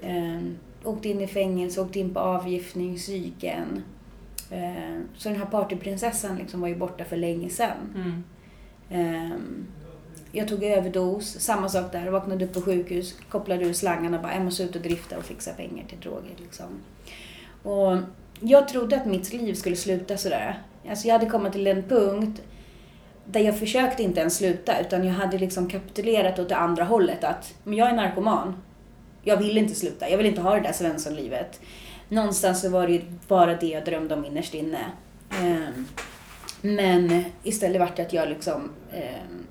[0.00, 0.40] Eh,
[0.84, 3.82] åkte in i fängelse, åkte in på avgiftning, psyken.
[4.50, 7.76] Eh, så den här partyprinsessan liksom var ju borta för länge sedan.
[7.94, 8.24] Mm.
[8.90, 9.38] Eh,
[10.32, 12.10] jag tog överdos, samma sak där.
[12.10, 15.24] Vaknade upp på sjukhus, kopplade ur slangarna och bara, jag måste ut och drifta och
[15.24, 16.34] fixa pengar till droger.
[16.36, 16.66] Liksom.
[17.62, 17.98] Och
[18.42, 20.62] jag trodde att mitt liv skulle sluta sådär.
[20.88, 22.42] Alltså jag hade kommit till en punkt
[23.24, 27.24] där jag försökte inte ens sluta utan jag hade liksom kapitulerat åt det andra hållet
[27.24, 28.62] att men jag är narkoman.
[29.22, 31.60] Jag vill inte sluta, jag vill inte ha det där Svenssonlivet.
[32.08, 34.78] Någonstans så var det ju bara det jag drömde om innerst inne.
[35.40, 35.86] Ehm,
[36.60, 39.46] men istället vart det att jag liksom ehm,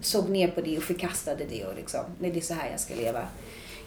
[0.00, 2.80] såg ner på det och förkastade det och liksom, nej det är så här jag
[2.80, 3.22] ska leva.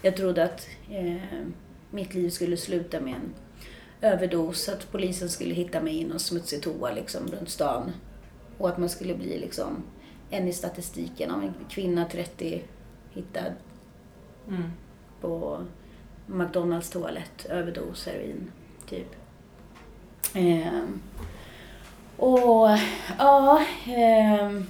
[0.02, 1.54] Jag trodde att ehm,
[1.92, 3.34] mitt liv skulle sluta med en
[4.02, 7.92] överdos, att polisen skulle hitta mig i någon smutsig toa liksom runt stan.
[8.58, 9.84] Och att man skulle bli liksom
[10.30, 12.64] en i statistiken av en kvinna 30
[13.12, 13.54] hittad
[14.48, 14.64] Mm.
[15.22, 15.62] på
[16.28, 18.52] McDonalds toalett, överdos heroin,
[18.90, 19.08] typ.
[20.34, 21.02] Ehm,
[22.18, 22.70] och
[23.20, 24.66] ja, ehm,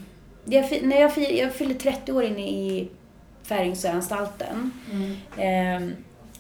[0.45, 2.89] jag, när jag, jag fyllde 30 år inne i
[3.43, 4.71] Färingsöanstalten.
[4.91, 5.15] Mm.
[5.37, 5.91] Ehm,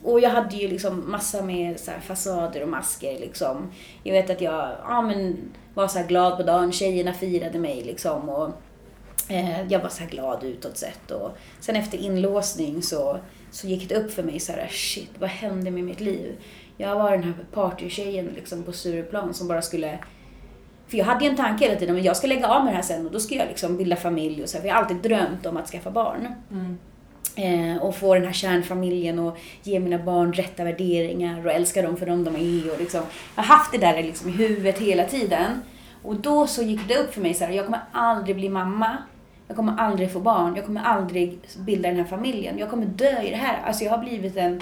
[0.03, 3.71] och jag hade ju liksom massa med så här fasader och masker liksom.
[4.03, 5.37] Jag vet att jag ja, men,
[5.73, 8.29] var så här glad på dagen, tjejerna firade mig liksom.
[8.29, 8.49] Och,
[9.29, 11.11] eh, jag var så här glad utåt sett.
[11.11, 13.19] Och sen efter inlåsning så,
[13.51, 16.35] så gick det upp för mig så här, shit, vad hände med mitt liv?
[16.77, 19.99] Jag var den här partytjejen liksom på Stureplan som bara skulle
[20.87, 22.75] för jag hade ju en tanke hela tiden, men jag ska lägga av med det
[22.75, 24.57] här sen och då ska jag liksom bilda familj och så.
[24.57, 26.27] här, För jag har alltid drömt om att skaffa barn.
[26.51, 26.77] Mm.
[27.37, 31.97] Eh, och få den här kärnfamiljen och ge mina barn rätta värderingar och älska dem
[31.97, 32.71] för dem de är.
[32.73, 33.01] Och liksom,
[33.35, 35.61] jag har haft det där liksom i huvudet hela tiden.
[36.03, 38.97] Och då så gick det upp för mig så här, jag kommer aldrig bli mamma.
[39.47, 40.55] Jag kommer aldrig få barn.
[40.55, 42.57] Jag kommer aldrig bilda den här familjen.
[42.57, 43.61] Jag kommer dö i det här.
[43.65, 44.61] Alltså jag har blivit en...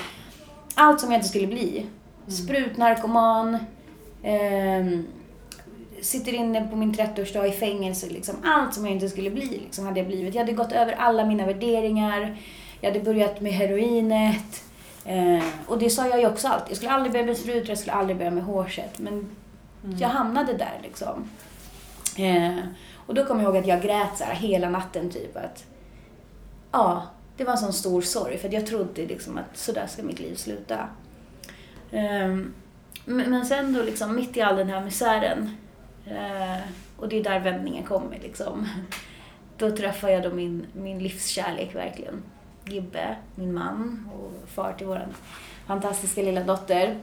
[0.75, 1.85] Allt som jag inte skulle bli.
[2.27, 3.57] Sprutnarkoman.
[4.23, 5.07] ehm,
[6.01, 8.07] sitter inne på min 30-årsdag i fängelse.
[8.09, 8.35] Liksom.
[8.43, 10.35] Allt som jag inte skulle bli liksom, hade jag blivit.
[10.35, 12.37] Jag hade gått över alla mina värderingar.
[12.81, 14.63] Jag hade börjat med heroinet.
[15.05, 16.69] Eh, och det sa jag ju också alltid.
[16.69, 18.99] Jag skulle aldrig börja med sprutor, jag skulle aldrig börja med hårset.
[18.99, 19.29] Men
[19.99, 21.29] jag hamnade där liksom.
[22.17, 22.59] Eh,
[23.05, 25.37] och då kommer jag ihåg att jag grät så här hela natten typ.
[25.37, 25.65] Att,
[26.71, 27.03] ja,
[27.37, 28.37] det var en sån stor sorg.
[28.37, 30.87] För jag trodde liksom att så där ska mitt liv sluta.
[31.91, 32.53] Ehm,
[33.05, 35.57] men, sen då liksom mitt i all den här misären.
[36.05, 36.63] Eh,
[36.97, 38.67] och det är där vändningen kommer liksom.
[39.57, 42.23] Då träffar jag då min, min livskärlek verkligen.
[42.67, 45.07] Gibbe, min man och far till vår
[45.67, 46.97] fantastiska lilla dotter.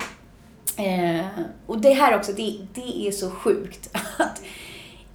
[0.77, 1.27] Eh,
[1.67, 4.43] och det här också, det, det är så sjukt att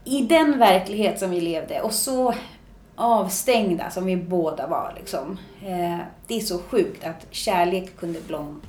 [0.03, 2.33] i den verklighet som vi levde och så
[2.95, 5.37] avstängda som vi båda var liksom.
[5.65, 8.61] Eh, det är så sjukt att kärlek kunde blom,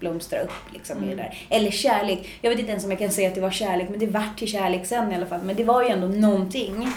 [0.00, 1.46] blomstra upp liksom i det där.
[1.48, 3.98] Eller kärlek, jag vet inte ens om jag kan säga att det var kärlek, men
[3.98, 5.40] det vart till kärlek sen i alla fall.
[5.42, 6.92] Men det var ju ändå någonting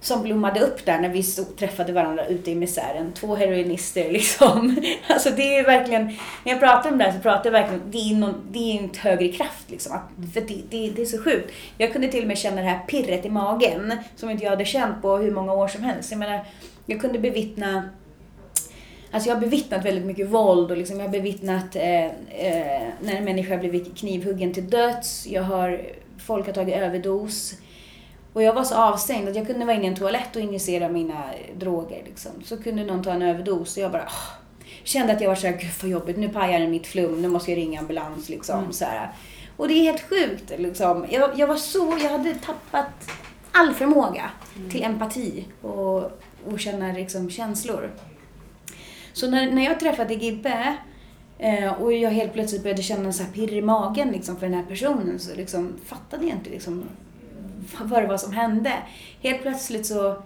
[0.00, 3.12] som blommade upp där när vi stod, träffade varandra ute i misären.
[3.12, 4.76] Två heroinister liksom.
[5.08, 6.06] Alltså det är verkligen,
[6.44, 8.82] när jag pratar om det här så pratar jag verkligen, det är, någon, det är
[8.82, 9.92] en högre kraft liksom.
[9.92, 11.52] Att, för det, det, det är så sjukt.
[11.78, 14.64] Jag kunde till och med känna det här pirret i magen som inte jag hade
[14.64, 16.10] känt på hur många år som helst.
[16.10, 16.44] Jag menar,
[16.86, 17.82] jag kunde bevittna
[19.10, 23.16] Alltså jag har bevittnat väldigt mycket våld och liksom jag har bevittnat eh, eh, när
[23.16, 25.26] en människa blivit knivhuggen till döds.
[25.26, 25.80] Jag har,
[26.18, 27.54] folk har tagit överdos.
[28.36, 30.88] Och jag var så avstängd att jag kunde vara inne i en toalett och injicera
[30.88, 32.02] mina droger.
[32.04, 32.30] Liksom.
[32.44, 34.32] Så kunde någon ta en överdos och jag bara åh,
[34.84, 37.50] kände att jag var såhär, gud vad jobbigt, nu pajar det mitt flum, nu måste
[37.50, 38.28] jag ringa ambulans.
[38.28, 38.72] Liksom, mm.
[38.72, 39.12] så här.
[39.56, 40.52] Och det är helt sjukt.
[40.58, 41.06] Liksom.
[41.10, 43.10] Jag, jag var så, jag hade tappat
[43.52, 44.70] all förmåga mm.
[44.70, 45.96] till empati och,
[46.46, 47.90] och känna liksom, känslor.
[49.12, 50.76] Så när, när jag träffade Gibbe
[51.38, 54.54] eh, och jag helt plötsligt började känna så här pirr i magen liksom, för den
[54.54, 56.84] här personen så liksom, fattade jag inte liksom,
[57.82, 58.72] vad det var som hände.
[59.20, 60.22] Helt plötsligt så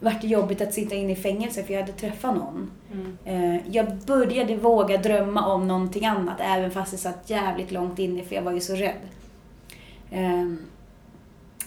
[0.00, 2.70] vart det jobbigt att sitta inne i fängelse för jag hade träffat någon.
[2.92, 3.16] Mm.
[3.24, 8.22] Eh, jag började våga drömma om någonting annat även fast det satt jävligt långt inne
[8.22, 9.00] för jag var ju så rädd.
[10.10, 10.58] Ehm,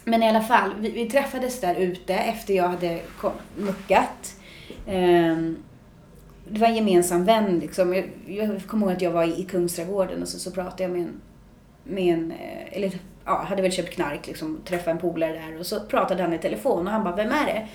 [0.04, 3.02] men i alla fall, vi, vi träffades där ute efter jag hade
[3.58, 4.36] muckat.
[4.88, 5.58] Ehm,
[6.50, 7.60] det var en gemensam vän.
[7.60, 7.93] Liksom.
[7.93, 11.02] Jag, jag kommer ihåg att jag var i Kungsträdgården och så, så pratade jag med
[11.02, 11.22] en,
[11.84, 12.91] med en eh, eller
[13.30, 16.38] ja, hade väl köpt knark, liksom, träffade en polare där och så pratade han i
[16.38, 17.68] telefon och han bara, vem är det?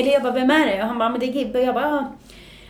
[0.00, 0.82] Eller jag bara, vem är det?
[0.82, 1.58] Och han bara, men det är Gibbe.
[1.58, 2.12] Och jag bara,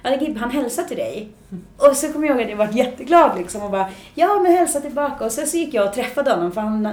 [0.03, 1.29] ja, det är Gibbe, han hälsar till dig.
[1.77, 4.81] Och så kommer jag ihåg att jag var jätteglad liksom och bara, ja men hälsa
[4.81, 5.25] tillbaka.
[5.25, 6.89] Och sen så gick jag och träffade honom för han,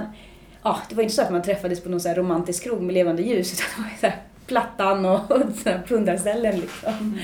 [0.62, 2.94] ja det var inte så att man träffades på någon så här romantisk krog med
[2.94, 5.42] levande ljus utan det var så här Plattan och, och
[5.88, 6.92] pundarställen liksom.
[6.92, 7.18] Mm.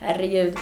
[0.00, 0.56] Herregud.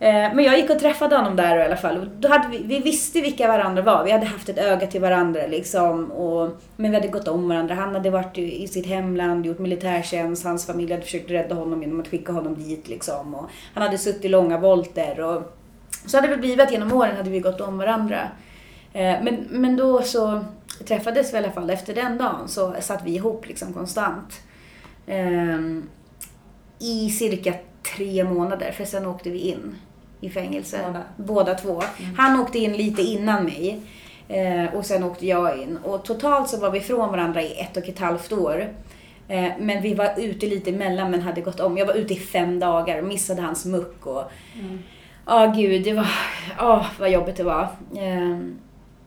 [0.00, 2.10] Eh, men jag gick och träffade honom där i alla fall.
[2.18, 4.04] Då hade vi, vi visste vilka varandra var.
[4.04, 6.10] Vi hade haft ett öga till varandra liksom.
[6.12, 7.74] Och, men vi hade gått om varandra.
[7.74, 10.44] Han hade varit i sitt hemland, gjort militärtjänst.
[10.44, 13.34] Hans familj hade försökt rädda honom genom att skicka honom dit liksom.
[13.34, 15.20] Och han hade suttit långa volter.
[15.20, 15.42] Och,
[16.06, 18.20] så hade det blivit genom åren hade vi gått om varandra.
[18.92, 20.44] Eh, men, men då så
[20.84, 21.70] träffades vi i alla fall.
[21.70, 24.40] Efter den dagen så satt vi ihop liksom konstant.
[25.06, 25.88] Ehm,
[26.78, 27.54] I cirka
[27.96, 29.76] tre månader, för sen åkte vi in
[30.20, 30.80] i fängelse.
[30.86, 31.82] Båda, Båda två.
[31.98, 32.14] Mm.
[32.16, 33.80] Han åkte in lite innan mig.
[34.28, 35.78] Eh, och sen åkte jag in.
[35.84, 38.68] Och totalt så var vi ifrån varandra i ett och ett halvt år.
[39.28, 41.78] Eh, men vi var ute lite emellan men hade gått om.
[41.78, 44.06] Jag var ute i fem dagar och missade hans muck.
[44.06, 44.22] Och,
[44.54, 44.78] mm.
[45.26, 46.08] oh, gud, det var...
[46.60, 47.62] Åh, oh, vad jobbigt det var.
[47.96, 48.38] Eh,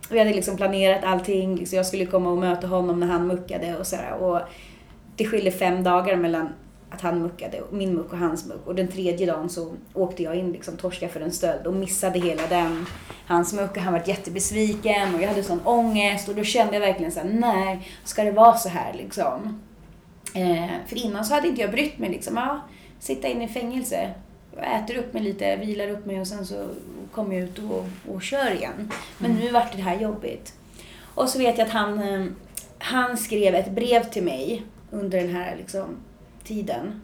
[0.09, 1.55] vi hade liksom planerat allting.
[1.55, 4.13] Liksom jag skulle komma och möta honom när han muckade och sådär.
[4.13, 4.39] Och
[5.15, 6.49] det skilde fem dagar mellan
[6.91, 8.67] att han muckade, min muck och hans muck.
[8.67, 12.19] Och den tredje dagen så åkte jag in liksom torska för en stöld och missade
[12.19, 12.85] hela den.
[13.27, 16.81] Hans muck och han var jättebesviken och jag hade sån ångest och då kände jag
[16.81, 19.61] verkligen såhär, nej, ska det vara så här liksom?
[20.33, 22.61] Eh, för innan så hade inte jag brytt mig liksom, ja,
[22.99, 24.11] sitta inne i fängelse.
[24.55, 26.67] Jag äter upp mig lite, vilar upp mig och sen så
[27.11, 28.91] kommer jag ut och, och kör igen.
[29.17, 29.43] Men mm.
[29.43, 30.53] nu vart det här jobbigt.
[31.15, 32.25] Och så vet jag att han, eh,
[32.77, 35.97] han skrev ett brev till mig under den här liksom,
[36.43, 37.01] tiden.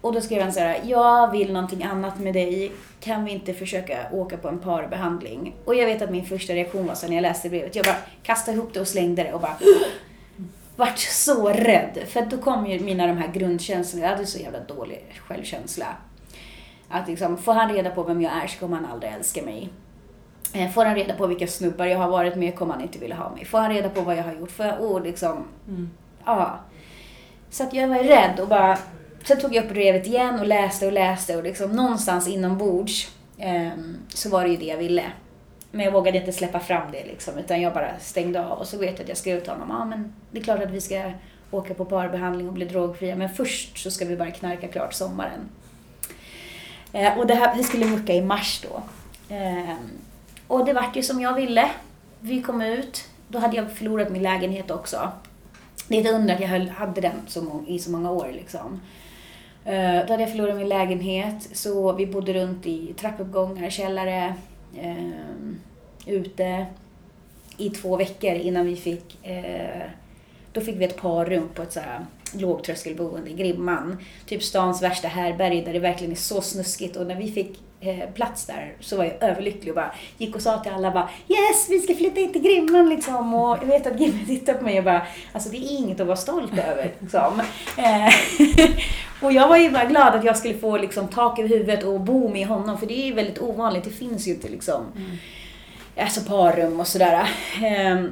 [0.00, 2.72] Och då skrev han så här, jag vill någonting annat med dig.
[3.00, 5.54] Kan vi inte försöka åka på en parbehandling?
[5.64, 7.96] Och jag vet att min första reaktion var så när jag läste brevet, jag bara
[8.22, 9.56] kastade ihop det och slängde det och bara
[10.76, 11.98] vart så rädd.
[12.06, 15.86] För då kom ju mina de här grundkänslorna, jag hade så jävla dålig självkänsla.
[16.88, 19.70] Att liksom, får han reda på vem jag är så kommer han aldrig älska mig.
[20.52, 23.16] Eh, får han reda på vilka snubbar jag har varit med kommer han inte vilja
[23.16, 23.44] ha mig.
[23.44, 25.90] Får han reda på vad jag har gjort, får jag, oh, liksom, mm.
[26.24, 26.60] ja.
[27.56, 28.78] Så att jag var rädd och bara...
[29.24, 33.70] Sen tog jag upp brevet igen och läste och läste och liksom någonstans inombords eh,
[34.08, 35.04] så var det ju det jag ville.
[35.70, 38.58] Men jag vågade inte släppa fram det liksom, utan jag bara stängde av.
[38.58, 40.62] Och så vet jag att jag skrev till honom, ja ah, men det är klart
[40.62, 41.12] att vi ska
[41.50, 45.48] åka på parbehandling och bli drogfria, men först så ska vi bara knarka klart sommaren.
[46.92, 48.82] Eh, och det här, vi skulle mucka i mars då.
[49.34, 49.76] Eh,
[50.46, 51.70] och det vart ju som jag ville.
[52.20, 55.12] Vi kom ut, då hade jag förlorat min lägenhet också.
[55.88, 58.28] Det är ett under att jag höll, hade den så i så många år.
[58.32, 58.80] Liksom.
[59.66, 64.34] Uh, då hade jag förlorat min lägenhet, så vi bodde runt i trappuppgångar, källare,
[64.84, 65.52] uh,
[66.06, 66.66] ute
[67.56, 69.90] i två veckor innan vi fick uh,
[70.52, 72.06] då fick vi ett par rum på ett så här
[72.40, 73.96] lågtröskelboende i Grimman.
[74.26, 76.96] Typ stans värsta härberg där det verkligen är så snuskigt.
[76.96, 80.42] Och när vi fick eh, plats där så var jag överlycklig och bara gick och
[80.42, 83.34] sa till alla bara Yes, vi ska flytta in till Grimman liksom.
[83.34, 86.06] Och jag vet att Gimmi tittade på mig och bara Alltså det är inget att
[86.06, 87.42] vara stolt över liksom.
[87.76, 88.12] Eh,
[89.22, 92.00] och jag var ju bara glad att jag skulle få liksom tak över huvudet och
[92.00, 92.78] bo med honom.
[92.78, 93.84] För det är ju väldigt ovanligt.
[93.84, 95.16] Det finns ju inte liksom mm.
[96.00, 97.28] Alltså parrum och sådär.
[97.62, 98.04] Eh,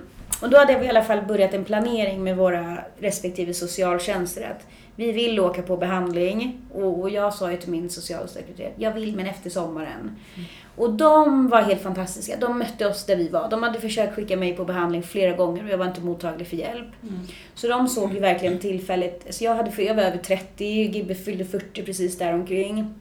[0.42, 4.66] och då hade vi i alla fall börjat en planering med våra respektive socialtjänster att
[4.96, 9.16] vi vill åka på behandling och, och jag sa ju till min socialsekreterare, jag vill
[9.16, 10.16] men efter sommaren.
[10.34, 10.46] Mm.
[10.76, 12.36] Och de var helt fantastiska.
[12.36, 13.50] De mötte oss där vi var.
[13.50, 16.56] De hade försökt skicka mig på behandling flera gånger och jag var inte mottaglig för
[16.56, 16.88] hjälp.
[17.02, 17.20] Mm.
[17.54, 19.26] Så de såg ju verkligen tillfället.
[19.30, 22.94] Så jag, hade, jag var över 30, Gibbe fyllde 40 precis däromkring.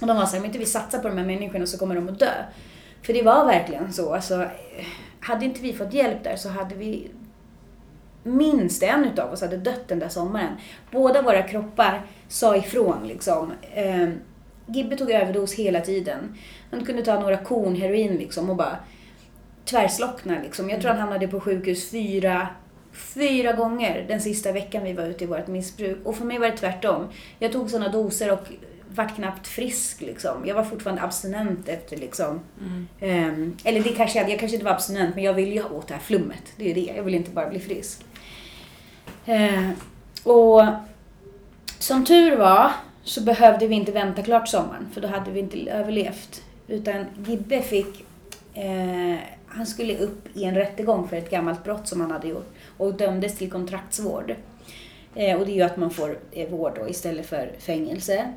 [0.00, 2.08] Och de var såhär, om inte vi satsar på de här människorna så kommer de
[2.08, 2.32] att dö.
[3.02, 4.14] För det var verkligen så.
[4.14, 4.46] Alltså,
[5.22, 7.10] hade inte vi fått hjälp där så hade vi
[8.22, 10.52] minst en utav oss hade dött den där sommaren.
[10.90, 13.52] Båda våra kroppar sa ifrån liksom.
[13.74, 14.08] Eh,
[14.66, 16.36] Gibbe tog överdos hela tiden.
[16.70, 18.76] Han kunde ta några korn heroin liksom och bara
[19.64, 20.70] tvärslockna liksom.
[20.70, 22.48] Jag tror han hamnade på sjukhus fyra,
[22.92, 25.98] fyra gånger den sista veckan vi var ute i vårt missbruk.
[26.04, 27.08] Och för mig var det tvärtom.
[27.38, 28.48] Jag tog sådana doser och
[28.94, 30.46] vart knappt frisk liksom.
[30.46, 32.40] Jag var fortfarande abstinent efter liksom.
[32.60, 32.86] Mm.
[33.28, 35.70] Um, eller det kanske jag, jag kanske inte var abstinent men jag ville ju ha
[35.70, 36.42] åt det här flummet.
[36.56, 36.92] Det är det.
[36.96, 38.04] Jag vill inte bara bli frisk.
[39.28, 39.70] Uh,
[40.24, 40.66] och
[41.78, 42.72] som tur var
[43.04, 46.42] så behövde vi inte vänta klart sommaren för då hade vi inte överlevt.
[46.68, 48.04] Utan Gibbe fick,
[48.54, 49.16] eh,
[49.46, 52.94] han skulle upp i en rättegång för ett gammalt brott som han hade gjort och
[52.94, 54.34] dömdes till kontraktsvård.
[55.14, 58.32] Eh, och det är ju att man får eh, vård då istället för fängelse.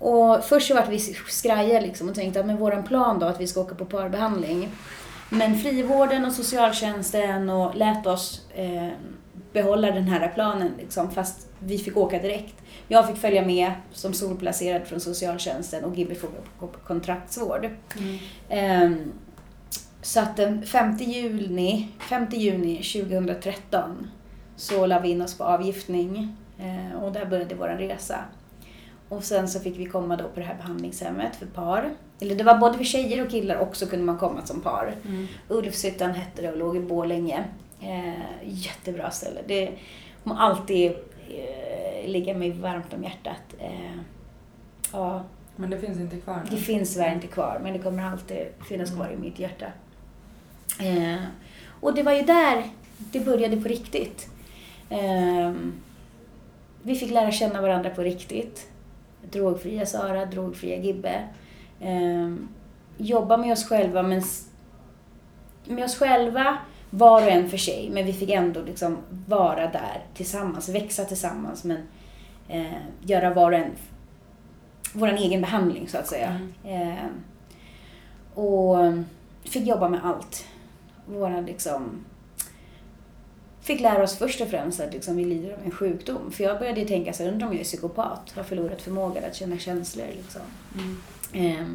[0.00, 0.98] Och först så vart vi
[1.28, 4.68] skraja liksom och tänkte att med våran plan då att vi ska åka på parbehandling.
[5.30, 8.88] Men frivården och socialtjänsten och lät oss eh,
[9.52, 12.54] behålla den här planen liksom, fast vi fick åka direkt.
[12.88, 16.28] Jag fick följa med som solplacerad från socialtjänsten och Gibby får
[16.60, 17.68] gå på kontraktsvård.
[18.48, 18.92] Mm.
[18.92, 19.12] Um,
[20.02, 24.10] så att den 5 juni, 5 juni 2013
[24.56, 28.24] så la vi in oss på avgiftning uh, och där började vår resa.
[29.10, 31.90] Och sen så fick vi komma då på det här behandlingshemmet för par.
[32.20, 34.94] Eller det var både för tjejer och killar också kunde man komma som par.
[35.06, 35.26] Mm.
[35.48, 37.44] Ulfshyttan hette det och låg i Borlänge.
[37.80, 39.40] Eh, jättebra ställe.
[39.46, 39.70] Det
[40.22, 40.92] kommer alltid
[41.28, 43.54] eh, ligga mig varmt om hjärtat.
[43.58, 44.00] Eh,
[44.92, 45.24] ja.
[45.56, 46.56] Men det finns inte kvar nu?
[46.56, 49.66] Det finns tyvärr inte kvar, men det kommer alltid finnas kvar i mitt hjärta.
[50.80, 51.22] Eh,
[51.80, 52.64] och det var ju där
[52.96, 54.28] det började på riktigt.
[54.90, 55.52] Eh,
[56.82, 58.69] vi fick lära känna varandra på riktigt.
[59.30, 61.28] Drogfria Sara, drogfria Gibbe.
[61.80, 62.34] Eh,
[62.96, 64.22] jobba med oss själva, men
[65.64, 66.58] med oss själva
[66.90, 71.64] var och en för sig, men vi fick ändå liksom vara där tillsammans, växa tillsammans,
[71.64, 71.78] men
[72.48, 73.70] eh, göra var och en
[74.92, 76.40] vår egen behandling så att säga.
[76.64, 76.88] Mm.
[76.88, 77.04] Eh,
[78.34, 78.76] och
[79.44, 80.44] fick jobba med allt.
[81.06, 82.04] Våra liksom
[83.70, 86.30] fick lära oss först och främst att liksom, vi lider av en sjukdom.
[86.30, 89.58] För jag började tänka så undrar om jag är psykopat, har förlorat förmågan att känna
[89.58, 90.06] känslor.
[90.16, 90.40] Liksom.
[91.32, 91.60] Mm.
[91.60, 91.66] Eh,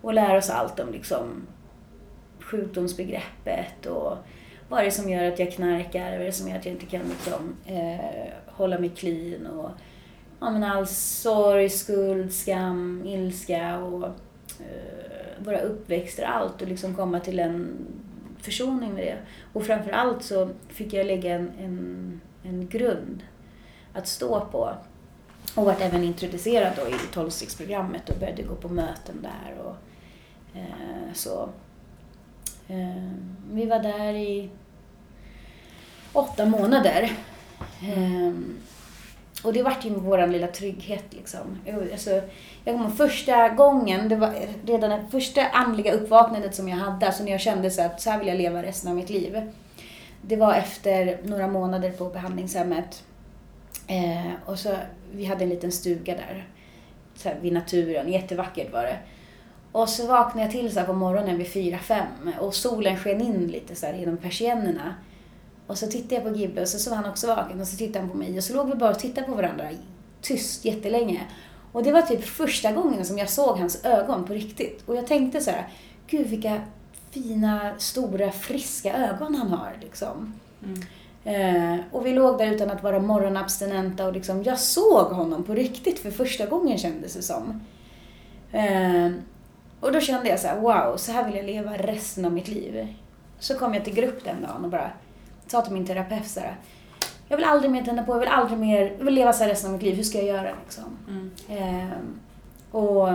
[0.00, 1.46] och lära oss allt om liksom,
[2.40, 4.16] sjukdomsbegreppet och
[4.68, 6.10] vad är det som gör att jag knarkar?
[6.10, 9.46] Vad är det som gör att jag inte kan liksom, eh, hålla mig clean?
[9.46, 9.70] Och,
[10.40, 14.04] ja, men all sorg, skuld, skam, ilska och
[14.60, 17.76] eh, våra uppväxter, allt och liksom komma till en
[18.44, 19.18] försoning med det.
[19.52, 23.22] Och framför allt så fick jag lägga en, en, en grund
[23.92, 24.74] att stå på.
[25.54, 29.58] Och vart även introducerad då i tolvstegsprogrammet och började gå på möten där.
[29.64, 29.76] Och,
[30.58, 31.48] eh, så.
[32.68, 33.10] Eh,
[33.52, 34.50] vi var där i
[36.12, 37.12] åtta månader.
[37.96, 38.56] Um,
[39.44, 41.58] och det vart ju vår lilla trygghet liksom.
[41.92, 42.10] Alltså,
[42.64, 44.34] jag kommer första gången, det var
[44.66, 48.10] redan det första andliga uppvaknandet som jag hade, alltså när jag kände så att så
[48.10, 49.52] här vill jag leva resten av mitt liv.
[50.22, 53.04] Det var efter några månader på behandlingshemmet.
[53.86, 54.76] Eh, och så,
[55.12, 56.48] vi hade en liten stuga där,
[57.14, 58.98] så här, vid naturen, jättevackert var det.
[59.72, 63.46] Och så vaknade jag till så på morgonen vid fyra fem och solen sken in
[63.46, 64.94] lite så här genom persiennerna.
[65.66, 67.98] Och så tittade jag på Gibbe och så såg han också vaken och så tittade
[67.98, 69.68] han på mig och så låg vi bara och tittade på varandra
[70.20, 71.20] tyst jättelänge.
[71.72, 74.88] Och det var typ första gången som jag såg hans ögon på riktigt.
[74.88, 75.68] Och jag tänkte så här,
[76.06, 76.60] gud vilka
[77.10, 80.34] fina, stora, friska ögon han har liksom.
[80.64, 80.80] Mm.
[81.24, 85.54] Eh, och vi låg där utan att vara morgonabstinenta och liksom, jag såg honom på
[85.54, 87.60] riktigt för första gången kändes det som.
[88.52, 89.10] Eh,
[89.80, 92.48] och då kände jag så här, wow, så här vill jag leva resten av mitt
[92.48, 92.94] liv.
[93.38, 94.90] Så kom jag till grupp den dagen och bara,
[95.54, 96.56] sa till min terapeut så här,
[97.28, 99.50] jag vill aldrig mer tända på, jag vill aldrig mer, jag vill leva så här
[99.50, 100.98] resten av mitt liv, hur ska jag göra liksom?
[101.08, 101.30] Mm.
[101.48, 101.98] Eh,
[102.70, 103.08] och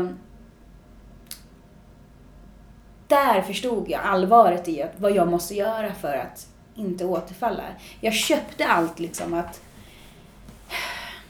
[3.08, 7.64] där förstod jag allvaret i att, vad jag måste göra för att inte återfalla.
[8.02, 9.62] Jag köpte allt liksom att,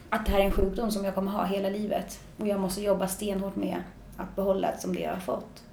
[0.10, 2.82] att det här är en sjukdom som jag kommer ha hela livet och jag måste
[2.82, 3.84] jobba stenhårt med
[4.18, 5.64] att behålla det som det jag har fått.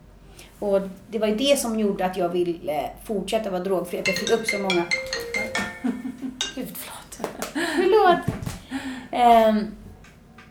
[0.58, 0.80] Och
[1.10, 3.98] det var ju det som gjorde att jag ville fortsätta vara drogfri.
[3.98, 4.84] Att jag fick upp så många
[7.76, 8.18] förlåt.
[8.20, 9.05] Ehm,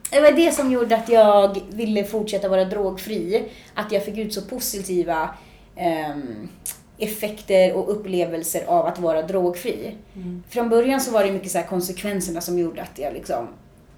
[0.09, 3.43] det var det som gjorde att jag ville fortsätta vara drogfri.
[3.74, 5.30] Att jag fick ut så positiva
[5.76, 6.49] ehm,
[6.97, 9.95] effekter och upplevelser av att vara drogfri.
[10.49, 13.47] Från början så var det mycket så konsekvenserna som gjorde att jag liksom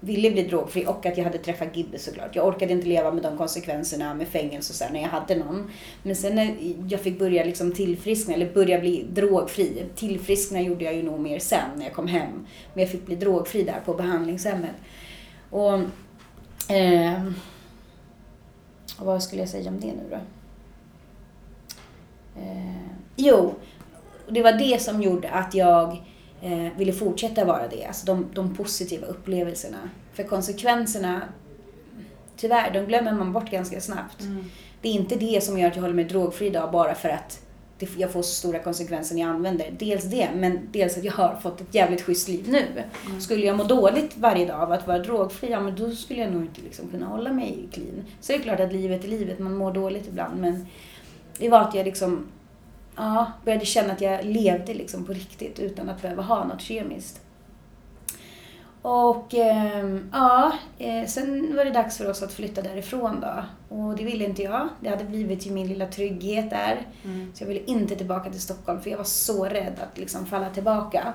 [0.00, 2.36] ville bli drogfri och att jag hade träffat Gibbe såklart.
[2.36, 5.34] Jag orkade inte leva med de konsekvenserna med fängelse och så här, när jag hade
[5.34, 5.70] någon.
[6.02, 6.56] Men sen när
[6.88, 9.84] jag fick börja liksom tillfriskna, eller börja bli drogfri.
[9.94, 12.46] Tillfriskna gjorde jag ju nog mer sen när jag kom hem.
[12.74, 14.74] Men jag fick bli drogfri där på behandlingshemmet.
[15.50, 15.74] Och...
[16.72, 17.22] eh,
[19.00, 20.16] vad skulle jag säga om det nu då?
[22.40, 23.54] Eh, jo,
[24.28, 26.02] det var det som gjorde att jag
[26.42, 27.84] eh, ville fortsätta vara det.
[27.84, 29.90] Alltså de, de positiva upplevelserna.
[30.12, 31.22] För konsekvenserna,
[32.36, 34.24] tyvärr, de glömmer man bort ganska snabbt.
[34.82, 37.40] Det är inte det som gör att jag håller mig drogfri idag bara för att
[37.78, 39.74] det, jag får så stora konsekvenser när jag använder.
[39.78, 42.64] Dels det, men dels att jag har fått ett jävligt schysst liv nu.
[43.20, 46.32] Skulle jag må dåligt varje dag av att vara drogfri, ja men då skulle jag
[46.32, 48.04] nog inte liksom kunna hålla mig clean.
[48.20, 50.66] Så det är klart att livet är livet, man mår dåligt ibland, men
[51.38, 52.26] det var att jag liksom
[52.98, 57.20] ja, började känna att jag levde liksom på riktigt utan att behöva ha något kemiskt.
[58.82, 63.44] Och ehm, ja, eh, sen var det dags för oss att flytta därifrån då.
[63.76, 64.68] Och det ville inte jag.
[64.80, 66.86] Det hade blivit ju min lilla trygghet där.
[67.34, 70.50] Så jag ville inte tillbaka till Stockholm för jag var så rädd att liksom falla
[70.50, 71.12] tillbaka.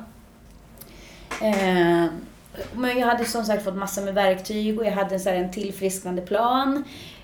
[1.42, 2.10] Ehm,
[2.74, 5.36] men jag hade som sagt fått massor med verktyg och jag hade en, så här,
[5.36, 6.84] en tillfrisknande plan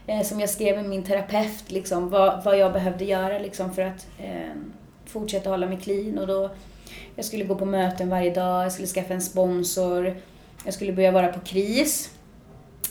[0.10, 3.82] eh, som jag skrev med min terapeut, liksom, vad, vad jag behövde göra liksom, för
[3.82, 4.56] att eh,
[5.06, 6.18] fortsätta hålla mig clean.
[6.18, 6.50] Och då,
[7.16, 10.18] jag skulle gå på möten varje dag, jag skulle skaffa en sponsor,
[10.66, 12.10] jag skulle börja vara på KRIS.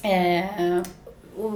[0.02, 0.78] Eh,
[1.36, 1.52] och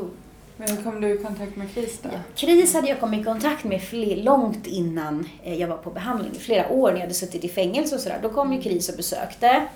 [0.56, 2.08] Men kom du i kontakt med KRIS då?
[2.34, 6.34] KRIS hade jag kommit i kontakt med fler, långt innan eh, jag var på behandling.
[6.34, 8.18] Flera år när jag hade suttit i fängelse och sådär.
[8.22, 9.66] Då kom ju KRIS och besökte.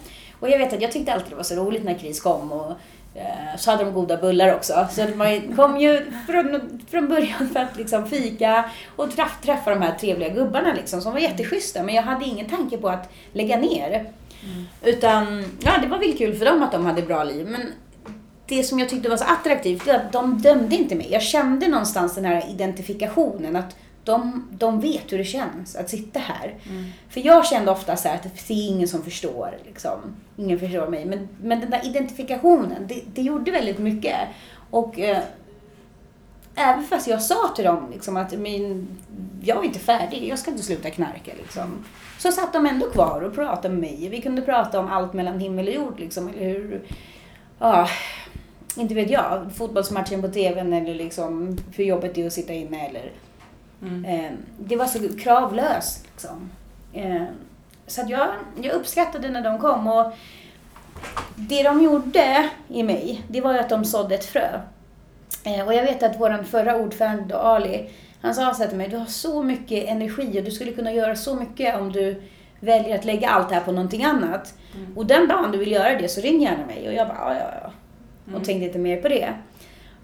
[0.40, 2.52] Och jag vet att jag tyckte alltid det var så roligt när KRIS kom.
[2.52, 2.72] Och,
[3.58, 4.86] så hade de goda bullar också.
[4.90, 8.64] Så man kom ju från, från början för att liksom fika
[8.96, 11.82] och träff, träffa de här trevliga gubbarna liksom, som var jätteschyssta.
[11.82, 14.12] Men jag hade ingen tanke på att lägga ner.
[14.82, 17.46] Utan, ja det var väl kul för dem att de hade bra liv.
[17.46, 17.72] Men
[18.46, 21.08] det som jag tyckte var så attraktivt, det var att de dömde inte mig.
[21.10, 23.76] Jag kände någonstans den här identifikationen, att
[24.06, 26.54] de, de vet hur det känns att sitta här.
[27.08, 29.98] För jag kände ofta så här att det är ingen som förstår, liksom.
[30.36, 31.04] Ingen förstår mig.
[31.04, 34.16] Men, men den där identifikationen, det, det gjorde väldigt mycket.
[34.70, 35.22] Och eh,
[36.54, 38.88] även fast jag sa till dem liksom, att min,
[39.42, 41.32] jag är inte färdig, jag ska inte sluta knarka.
[41.42, 41.84] Liksom.
[42.18, 44.08] Så satt de ändå kvar och pratade med mig.
[44.08, 46.00] Vi kunde prata om allt mellan himmel och jord.
[46.00, 46.82] Liksom, eller hur,
[47.58, 47.88] ja,
[48.76, 52.88] inte vet jag, fotbollsmatchen på TVn eller liksom hur jobbet är att sitta inne.
[52.88, 53.12] Eller,
[53.82, 56.06] eh, det var så kravlöst.
[56.12, 56.50] Liksom.
[56.92, 57.22] Eh,
[57.86, 58.28] så att jag,
[58.62, 59.86] jag uppskattade när de kom.
[59.86, 60.12] Och
[61.36, 64.60] det de gjorde i mig, det var ju att de sådde ett frö.
[65.44, 68.96] Eh, och jag vet att vår förra ordförande Ali, han sa så till mig, du
[68.96, 72.22] har så mycket energi och du skulle kunna göra så mycket om du
[72.60, 74.54] väljer att lägga allt det här på någonting annat.
[74.96, 76.88] Och den dagen du vill göra det så ring gärna mig.
[76.88, 78.36] Och jag bara, ja, ja, ja.
[78.36, 79.34] Och tänkte inte mer på det.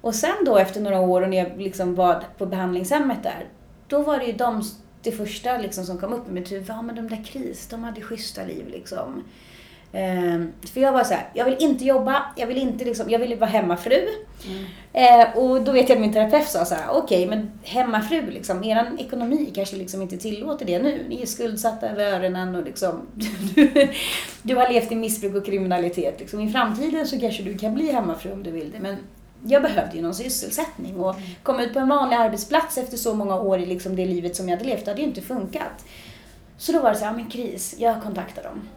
[0.00, 3.44] Och sen då efter några år och när jag liksom var på behandlingshemmet där,
[3.92, 4.62] då var det ju de,
[5.02, 7.84] det första liksom som kom upp i mitt huvud, ja men de där KRIS, de
[7.84, 9.24] hade schyssta liv liksom.
[9.92, 13.18] Ehm, för jag var så här, jag vill inte jobba, jag vill inte liksom, jag
[13.18, 14.08] vill vara hemmafru.
[14.92, 18.64] Eh, och då vet jag att min terapeut sa så här, okej men hemmafru liksom,
[18.64, 21.04] eran ekonomi kanske liksom inte tillåter det nu.
[21.08, 23.06] Ni är skuldsatta över öronen och liksom,
[23.54, 23.70] du,
[24.42, 26.20] du har levt i missbruk och kriminalitet.
[26.20, 26.40] Liksom.
[26.40, 28.80] I framtiden så kanske du kan bli hemmafru om du vill det.
[28.80, 28.96] Men
[29.44, 33.40] jag behövde ju någon sysselsättning och komma ut på en vanlig arbetsplats efter så många
[33.40, 35.84] år i liksom det livet som jag hade levt, det hade ju inte funkat.
[36.56, 38.68] Så då var det så här, men kris, jag kontaktar dem.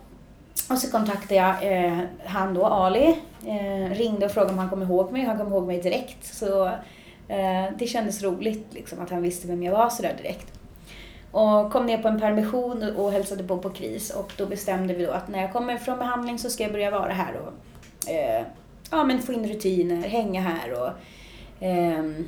[0.69, 3.19] Och så kontaktade jag eh, han då, Ali.
[3.45, 5.25] Eh, ringde och frågade om han kom ihåg mig.
[5.25, 6.35] Han kom ihåg mig direkt.
[6.35, 6.65] Så
[7.27, 10.53] eh, det kändes roligt liksom, att han visste vem jag var sådär direkt.
[11.31, 14.09] Och kom ner på en permission och, och hälsade på på KRIS.
[14.09, 16.91] Och då bestämde vi då att när jag kommer från behandling så ska jag börja
[16.91, 18.45] vara här och eh,
[18.91, 20.89] ja, men få in rutiner, hänga här och
[21.59, 22.27] ehm,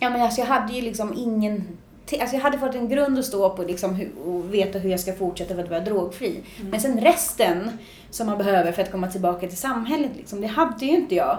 [0.00, 1.78] Ja men alltså jag hade ju liksom ingen
[2.20, 5.00] Alltså jag hade fått en grund att stå på liksom hur, och veta hur jag
[5.00, 6.40] ska fortsätta för att vara drogfri.
[6.70, 7.70] Men sen resten
[8.10, 11.38] som man behöver för att komma tillbaka till samhället, liksom, det hade ju inte jag.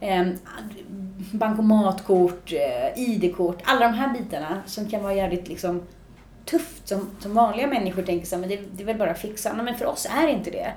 [0.00, 0.34] Ehm,
[1.32, 5.82] bankomatkort, eh, ID-kort, alla de här bitarna som kan vara jävligt liksom,
[6.50, 9.18] tufft som, som vanliga människor tänker så här, men det, det är väl bara att
[9.20, 9.52] fixa.
[9.52, 10.72] Nej, men för oss är det inte det.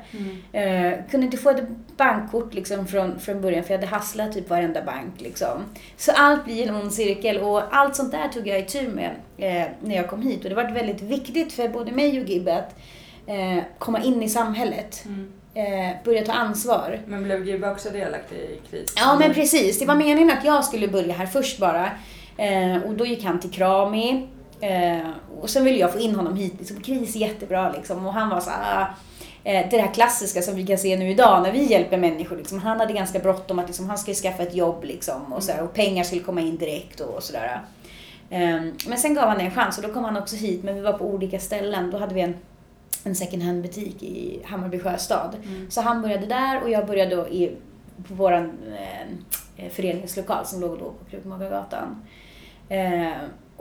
[0.59, 1.63] Eh, kunde inte få ett
[1.97, 5.13] bankkort liksom från, från början för jag hade hasslat typ varenda bank.
[5.17, 5.63] Liksom.
[5.97, 9.11] Så allt blir en ond cirkel och allt sånt där tog jag i tur med
[9.37, 10.43] eh, när jag kom hit.
[10.43, 12.75] Och det var väldigt viktigt för både mig och Gibbe att
[13.27, 15.03] eh, komma in i samhället.
[15.53, 16.99] eh, börja ta ansvar.
[17.07, 18.93] Men blev Gibbe också delaktig i kris?
[18.97, 19.79] Ja, men precis.
[19.79, 21.89] Det var meningen att jag skulle börja här först bara.
[22.37, 24.27] Eh, och då gick han till Krami.
[24.61, 25.09] Eh,
[25.41, 26.53] och sen ville jag få in honom hit.
[26.59, 28.05] Liksom, kris är jättebra liksom.
[28.05, 28.93] Och han var så här,
[29.43, 32.37] eh, det här klassiska som vi kan se nu idag när vi hjälper människor.
[32.37, 32.59] Liksom.
[32.59, 35.63] Han hade ganska bråttom att liksom, han skulle skaffa ett jobb liksom, och, så här,
[35.63, 37.61] och pengar skulle komma in direkt och sådär.
[38.29, 40.81] Eh, men sen gav han en chans och då kom han också hit, men vi
[40.81, 41.91] var på olika ställen.
[41.91, 42.35] Då hade vi en
[43.03, 45.35] en second hand-butik i Hammarby sjöstad.
[45.45, 45.71] Mm.
[45.71, 47.55] Så han började där och jag började då i,
[48.07, 48.33] på vår
[49.57, 52.05] eh, föreningslokal som låg då på Krukmakargatan.
[52.69, 53.11] Eh,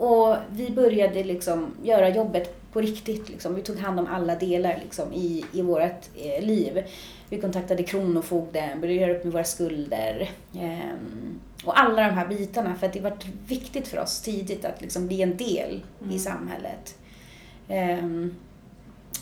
[0.01, 3.29] och vi började liksom göra jobbet på riktigt.
[3.29, 3.55] Liksom.
[3.55, 6.83] Vi tog hand om alla delar liksom, i, i vårt eh, liv.
[7.29, 10.29] Vi kontaktade Kronofogden, började göra upp med våra skulder.
[10.55, 10.95] Eh,
[11.65, 15.07] och alla de här bitarna, för att det var viktigt för oss tidigt att liksom
[15.07, 16.15] bli en del mm.
[16.15, 16.95] i samhället.
[17.69, 18.35] Um,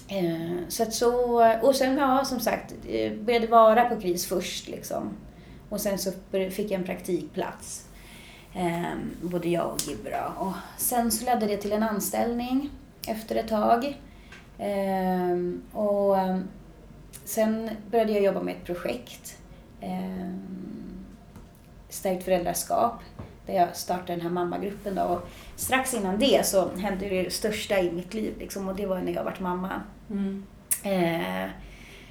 [0.07, 4.67] Eh, så att så, och sen ja, som sagt, eh, började vara på KRIS först
[4.67, 5.09] liksom.
[5.69, 7.88] Och sen så fick jag en praktikplats.
[8.53, 10.33] Eh, både jag och Gibra.
[10.37, 12.69] Och sen så ledde det till en anställning
[13.07, 13.97] efter ett tag.
[14.57, 15.37] Eh,
[15.79, 16.17] och
[17.25, 19.37] sen började jag jobba med ett projekt.
[19.81, 20.29] Eh,
[21.89, 22.93] stärkt föräldraskap
[23.45, 24.95] där jag startade den här mammagruppen.
[24.95, 25.01] Då.
[25.01, 29.01] Och strax innan det så hände det största i mitt liv liksom, och det var
[29.01, 29.81] när jag var mamma.
[30.09, 30.43] Mm.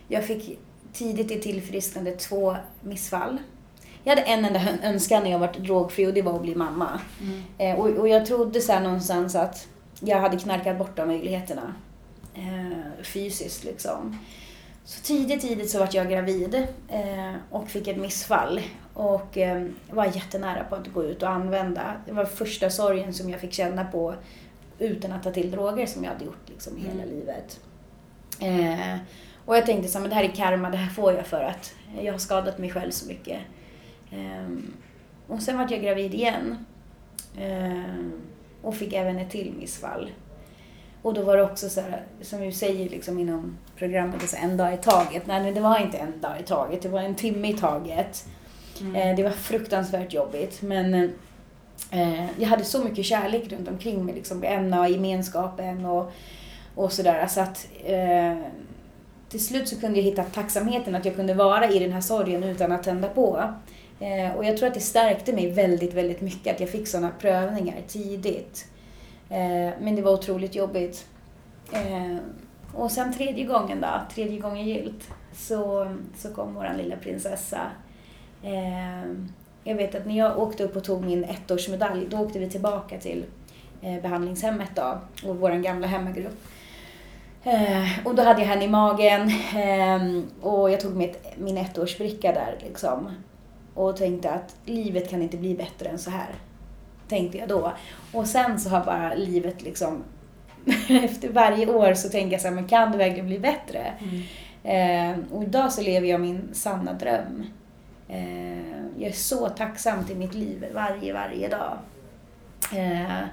[0.09, 0.59] Jag fick
[0.93, 3.39] tidigt i tillfrisknande två missfall.
[4.09, 7.01] Jag hade en enda önskan när jag var drogfri och det var att bli mamma.
[7.21, 7.43] Mm.
[7.59, 9.67] Eh, och, och, jag trodde så någonstans att
[10.01, 11.75] jag hade knarkat bort de möjligheterna.
[12.35, 14.19] Eh, fysiskt liksom.
[14.85, 16.55] Så tidigt, tidigt så var jag gravid
[16.89, 18.61] eh, och fick ett missfall.
[18.95, 21.95] Och eh, var jättenära på att gå ut och använda.
[22.07, 24.15] Det var första sorgen som jag fick känna på
[24.79, 27.09] utan att ta till droger som jag hade gjort liksom hela mm.
[27.09, 27.61] livet.
[28.41, 28.97] Eh,
[29.45, 31.75] och jag tänkte så men det här är karma, det här får jag för att
[32.03, 33.41] jag har skadat mig själv så mycket.
[34.11, 34.49] Eh,
[35.27, 36.57] och sen var jag gravid igen.
[37.39, 38.07] Eh,
[38.63, 40.11] och fick även ett till missfall.
[41.03, 44.57] Och då var det också så här, som vi säger liksom inom programmet, så en
[44.57, 45.27] dag i taget.
[45.27, 48.27] Nej, det var inte en dag i taget, det var en timme i taget.
[48.81, 48.95] Mm.
[48.97, 50.63] Eh, det var fruktansvärt jobbigt.
[50.63, 50.95] Men
[51.91, 54.15] eh, jag hade så mycket kärlek runt omkring mig.
[54.15, 54.41] Liksom,
[54.71, 56.13] MA, gemenskapen och,
[56.75, 57.27] och sådär.
[57.27, 58.39] Så att eh,
[59.29, 62.43] till slut så kunde jag hitta tacksamheten att jag kunde vara i den här sorgen
[62.43, 63.55] utan att tända på.
[64.01, 67.11] Eh, och jag tror att det stärkte mig väldigt, väldigt mycket att jag fick sådana
[67.21, 68.67] prövningar tidigt.
[69.31, 71.07] Eh, men det var otroligt jobbigt.
[71.73, 72.17] Eh,
[72.75, 77.61] och sen tredje gången då, tredje gången gilt, så, så kom vår lilla prinsessa.
[78.43, 79.13] Eh,
[79.65, 82.99] jag vet att när jag åkte upp och tog min ettårsmedalj, då åkte vi tillbaka
[82.99, 83.25] till
[83.83, 86.39] eh, behandlingshemmet då, och vår gamla hemmagrupp.
[87.45, 92.33] Eh, och då hade jag henne i magen eh, och jag tog mitt, min ettårsbricka
[92.33, 93.11] där liksom.
[93.79, 96.35] Och tänkte att livet kan inte bli bättre än så här
[97.09, 97.73] tänkte jag då.
[98.13, 100.05] Och sen så har bara livet liksom,
[100.89, 103.93] efter varje år så tänker jag så här, men kan det verkligen bli bättre?
[103.99, 104.23] Mm.
[104.65, 107.45] Eh, och idag så lever jag min sanna dröm.
[108.09, 111.79] Eh, jag är så tacksam till mitt liv varje, varje dag.
[112.77, 113.27] Eh,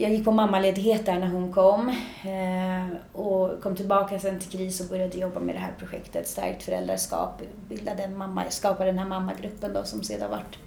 [0.00, 1.88] jag gick på mammaledighet där när hon kom
[2.22, 6.62] eh, och kom tillbaka sen till KRIS och började jobba med det här projektet Stärkt
[6.62, 7.42] föräldraskap.
[7.68, 10.58] Bildade en mamma, skapade den här mammagruppen då som sedan varit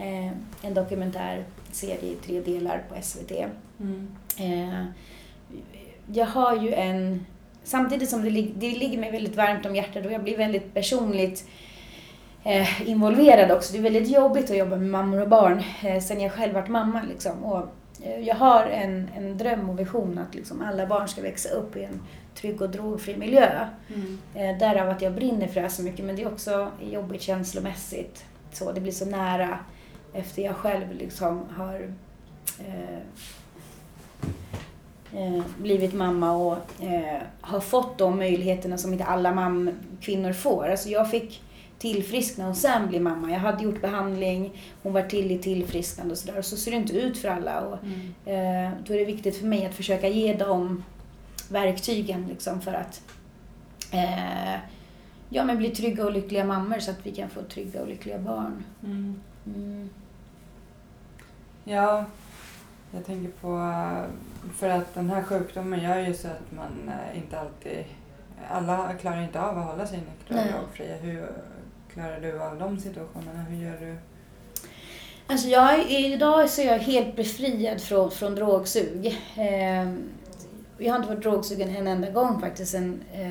[0.00, 3.32] Eh, en dokumentärserie i tre delar på SVT.
[3.80, 4.08] Mm.
[4.38, 4.84] Eh,
[6.12, 7.26] jag har ju en,
[7.64, 11.48] samtidigt som det, det ligger mig väldigt varmt om hjärtat och jag blir väldigt personligt
[12.84, 13.72] involverad också.
[13.72, 15.62] Det är väldigt jobbigt att jobba med mammor och barn
[16.02, 17.02] sen jag själv varit mamma.
[17.08, 17.44] Liksom.
[17.44, 17.68] Och,
[18.22, 21.84] jag har en, en dröm och vision att liksom, alla barn ska växa upp i
[21.84, 22.00] en
[22.34, 23.66] trygg och drogfri miljö.
[23.88, 24.18] Mm.
[24.34, 27.22] Eh, därav att jag brinner för det här så mycket men det är också jobbigt
[27.22, 28.24] känslomässigt.
[28.52, 29.58] Så, det blir så nära
[30.12, 31.90] efter jag själv liksom har
[32.58, 32.98] eh,
[35.12, 39.70] eh, blivit mamma och eh, har fått de möjligheterna som inte alla mam
[40.00, 40.68] kvinnor får.
[40.68, 41.42] Alltså jag fick
[41.80, 43.30] tillfriskna och sen bli mamma.
[43.30, 46.38] Jag hade gjort behandling, hon var till i tillfrisknande och sådär.
[46.38, 47.60] Och så ser det inte ut för alla.
[47.60, 48.14] Och, mm.
[48.24, 50.84] eh, då är det viktigt för mig att försöka ge dem
[51.48, 53.02] verktygen liksom för att
[53.92, 54.54] eh,
[55.28, 58.18] ja, men bli trygga och lyckliga mammor så att vi kan få trygga och lyckliga
[58.18, 58.64] barn.
[58.84, 59.20] Mm.
[59.46, 59.90] Mm.
[61.64, 62.04] Ja,
[62.90, 63.74] jag tänker på...
[64.54, 67.84] För att den här sjukdomen gör ju så att man eh, inte alltid...
[68.50, 70.96] Alla klarar inte av att hålla sig nyktra och drogfria.
[70.96, 71.28] Hur
[71.92, 73.42] klarar du av de situationerna?
[73.48, 73.96] Hur gör du?
[75.26, 79.06] Alltså jag, idag så är jag helt befriad från, från drogsug.
[79.36, 79.90] Eh,
[80.78, 83.30] jag har inte varit drogsugen en enda gång faktiskt sen eh,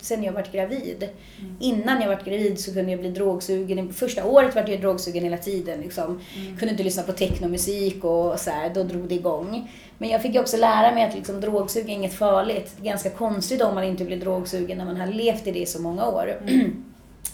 [0.00, 1.08] sen jag varit gravid.
[1.40, 1.56] Mm.
[1.60, 3.92] Innan jag varit gravid så kunde jag bli drogsugen.
[3.92, 5.80] Första året var jag drogsugen hela tiden.
[5.80, 6.04] Liksom.
[6.04, 6.56] Mm.
[6.56, 9.70] Kunde inte lyssna på technomusik och så här, då drog det igång.
[9.98, 12.72] Men jag fick också lära mig att liksom, drogsug är inget farligt.
[12.76, 15.60] Det är ganska konstigt om man inte blir drogsugen när man har levt i det
[15.60, 16.40] i så många år.
[16.46, 16.84] Mm.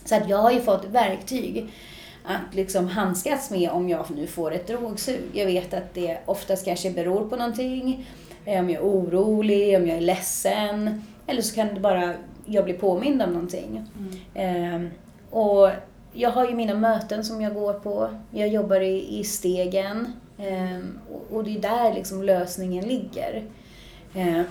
[0.05, 1.72] Så att jag har ju fått verktyg
[2.24, 5.20] att liksom handskas med om jag nu får ett drogsug.
[5.32, 8.07] Jag vet att det oftast kanske beror på någonting.
[8.45, 11.03] Eh, om jag är orolig, om jag är ledsen.
[11.26, 12.14] Eller så kan det bara
[12.47, 13.84] jag bli påmind om någonting.
[14.34, 14.84] Mm.
[14.84, 14.91] Eh,
[15.30, 15.70] och
[16.12, 18.11] jag har ju mina möten som jag går på.
[18.30, 20.12] Jag jobbar i, i stegen.
[20.39, 20.78] Eh,
[21.12, 23.45] och, och det är där liksom lösningen ligger.
[24.14, 24.43] Eh,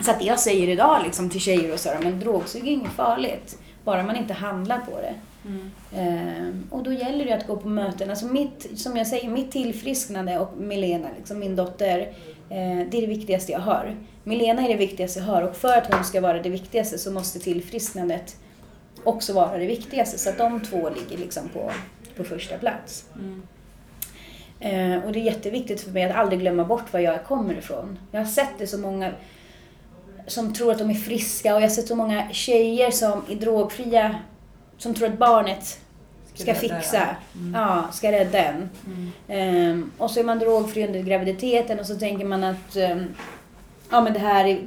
[0.04, 3.58] så att jag säger idag liksom till tjejer och så men drogsug är inget farligt.
[3.84, 5.14] Bara man inte handlar på det.
[5.44, 5.70] Mm.
[5.92, 8.10] Eh, och då gäller det att gå på möten.
[8.10, 12.00] Alltså mitt, som jag säger, mitt tillfrisknande och Milena, liksom min dotter,
[12.48, 13.96] eh, det är det viktigaste jag har.
[14.24, 17.10] Milena är det viktigaste jag har och för att hon ska vara det viktigaste så
[17.10, 18.36] måste tillfrisknandet
[19.04, 20.18] också vara det viktigaste.
[20.18, 21.70] Så att de två ligger liksom på,
[22.16, 23.04] på första plats.
[23.14, 23.42] Mm.
[24.60, 27.98] Eh, och det är jätteviktigt för mig att aldrig glömma bort var jag kommer ifrån.
[28.10, 29.12] Jag har sett det så många
[30.26, 33.34] som tror att de är friska och jag har sett så många tjejer som är
[33.34, 34.14] drogfria
[34.78, 35.80] som tror att barnet
[36.34, 37.54] ska, ska fixa, mm.
[37.54, 38.70] ja, ska rädda en.
[38.86, 39.70] Mm.
[39.70, 43.14] Um, och så är man drogfri under graviditeten och så tänker man att um,
[43.90, 44.60] ja, men det här är,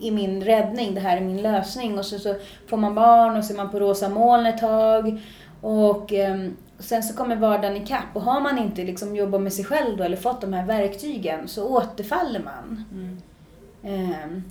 [0.00, 1.98] är min räddning, det här är min lösning.
[1.98, 2.34] Och så, så
[2.66, 5.20] får man barn och så är man på rosa moln ett tag.
[5.60, 9.64] Och um, sen så kommer vardagen ikapp och har man inte liksom jobbat med sig
[9.64, 12.84] själv då, eller fått de här verktygen så återfaller man.
[12.92, 13.22] Mm.
[13.82, 14.44] Um,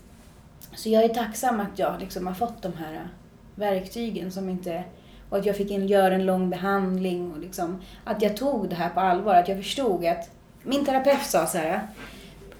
[0.76, 3.08] så jag är tacksam att jag liksom har fått de här
[3.56, 4.84] verktygen som inte...
[5.30, 8.76] Och att jag fick in, göra en lång behandling och liksom, att jag tog det
[8.76, 9.36] här på allvar.
[9.36, 10.30] Att jag förstod att...
[10.64, 11.88] Min terapeut sa så här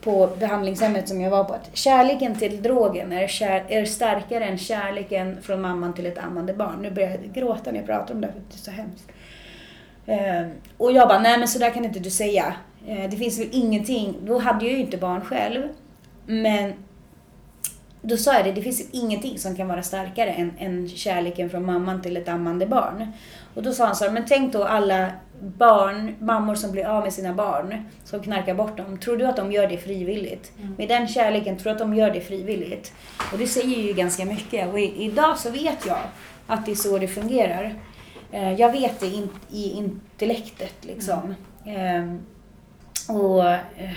[0.02, 4.58] på behandlingshemmet som jag var på att kärleken till drogen är, kär, är starkare än
[4.58, 6.82] kärleken från mamman till ett ammande barn.
[6.82, 9.12] Nu börjar jag gråta när jag pratar om det för det är så hemskt.
[10.06, 10.48] Eh,
[10.78, 12.54] och jag bara, nej men så där kan inte du säga.
[12.88, 15.64] Eh, det finns väl ingenting, då hade jag ju inte barn själv.
[16.28, 16.74] Men
[18.02, 21.66] då sa jag det, det finns ingenting som kan vara starkare än, än kärleken från
[21.66, 23.12] mamman till ett ammande barn.
[23.54, 25.12] Och då sa han så här, men tänk då alla
[25.42, 28.98] barn, mammor som blir av med sina barn, som knarkar bort dem.
[28.98, 30.52] Tror du att de gör det frivilligt?
[30.62, 30.76] Mm.
[30.78, 32.94] Med den kärleken, tror du att de gör det frivilligt?
[33.32, 34.74] Och det säger ju ganska mycket.
[34.74, 36.00] Och i, idag så vet jag
[36.48, 37.76] att det är så det fungerar.
[38.32, 41.36] Eh, jag vet det in, i intellektet liksom.
[41.66, 42.20] Mm.
[43.08, 43.50] Eh, och...
[43.50, 43.92] Eh,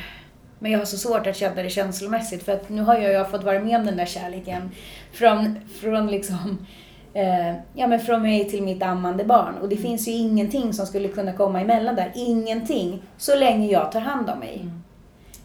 [0.63, 3.31] men jag har så svårt att känna det känslomässigt för att nu har jag ju
[3.31, 4.71] fått vara med om den där kärleken
[5.13, 6.67] från, från liksom
[7.15, 9.55] eh, ja, men från mig till mitt ammande barn.
[9.55, 9.89] Och det mm.
[9.89, 12.13] finns ju ingenting som skulle kunna komma emellan där.
[12.15, 13.03] Ingenting.
[13.17, 14.67] Så länge jag tar hand om mig.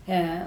[0.05, 0.29] Mm.
[0.29, 0.43] Eh,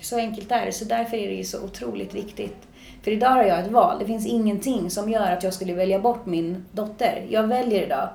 [0.00, 0.72] så enkelt är det.
[0.72, 2.56] Så därför är det ju så otroligt viktigt.
[3.02, 3.98] För idag har jag ett val.
[3.98, 7.26] Det finns ingenting som gör att jag skulle välja bort min dotter.
[7.28, 8.08] Jag väljer idag.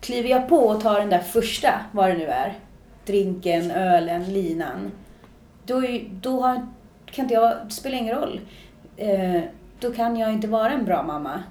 [0.00, 2.54] Kliver jag på och tar den där första, vad det nu är,
[3.06, 4.92] drinken, ölen, linan.
[5.66, 6.66] Då, då har,
[7.06, 8.40] kan inte jag, det spelar ingen roll.
[8.96, 9.42] Eh,
[9.80, 11.42] då kan jag inte vara en bra mamma.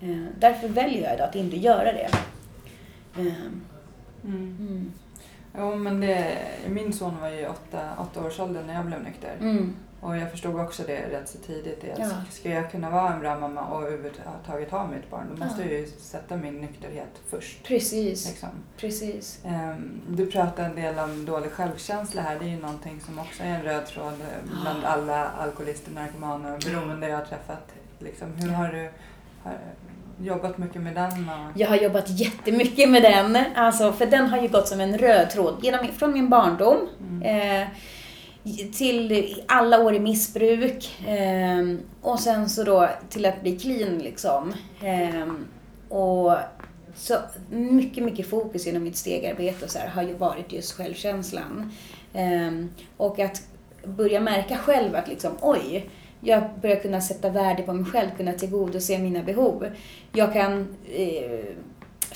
[0.00, 2.08] Eh, därför väljer jag idag att inte göra det.
[3.16, 3.46] Eh,
[4.24, 4.56] mm.
[4.58, 4.92] Mm.
[5.58, 9.36] Jo, men det, min son var ju åtta, åtta års ålder när jag blev nykter.
[9.40, 9.74] Mm.
[10.00, 11.84] Och jag förstod också det rätt så tidigt.
[11.92, 12.10] Att ja.
[12.30, 15.68] Ska jag kunna vara en bra mamma och överhuvudtaget ha mitt barn då måste ja.
[15.68, 17.62] jag ju sätta min nykterhet först.
[17.62, 18.28] Precis.
[18.28, 18.48] Liksom.
[18.76, 19.40] Precis.
[19.44, 22.38] Um, du pratade en del om dålig självkänsla här.
[22.38, 26.54] Det är ju någonting som också är en röd tråd eh, bland alla alkoholister, narkomaner
[26.54, 27.72] och beroende jag har träffat.
[27.98, 28.90] Liksom, hur har du
[29.42, 29.58] har,
[30.20, 31.30] jobbat mycket med den?
[31.30, 31.60] Och...
[31.60, 33.38] Jag har jobbat jättemycket med den.
[33.54, 36.88] Alltså, för den har ju gått som en röd tråd genom, från min barndom.
[37.00, 37.62] Mm.
[37.62, 37.68] Eh,
[38.72, 44.52] till alla år i missbruk eh, och sen så då till att bli clean liksom.
[44.82, 45.32] Eh,
[45.88, 46.36] och
[46.94, 47.16] så
[47.50, 51.72] mycket, mycket fokus inom mitt stegarbete och så här, har ju varit just självkänslan.
[52.12, 52.66] Eh,
[52.96, 53.42] och att
[53.84, 55.90] börja märka själv att liksom, oj,
[56.20, 59.66] jag börjar kunna sätta värde på mig själv, kunna tillgodose mina behov.
[60.12, 61.46] Jag kan eh,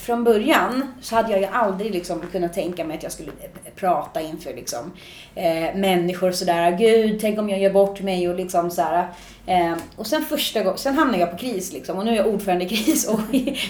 [0.00, 3.30] från början så hade jag ju aldrig liksom kunnat tänka mig att jag skulle
[3.76, 4.92] prata inför liksom,
[5.34, 6.78] eh, människor sådär.
[6.78, 9.08] Gud, tänk om jag gör bort mig och liksom sådär.
[9.46, 12.26] Eh, och sen första gången, sen hamnade jag på KRIS liksom och nu är jag
[12.26, 13.20] ordförande i KRIS och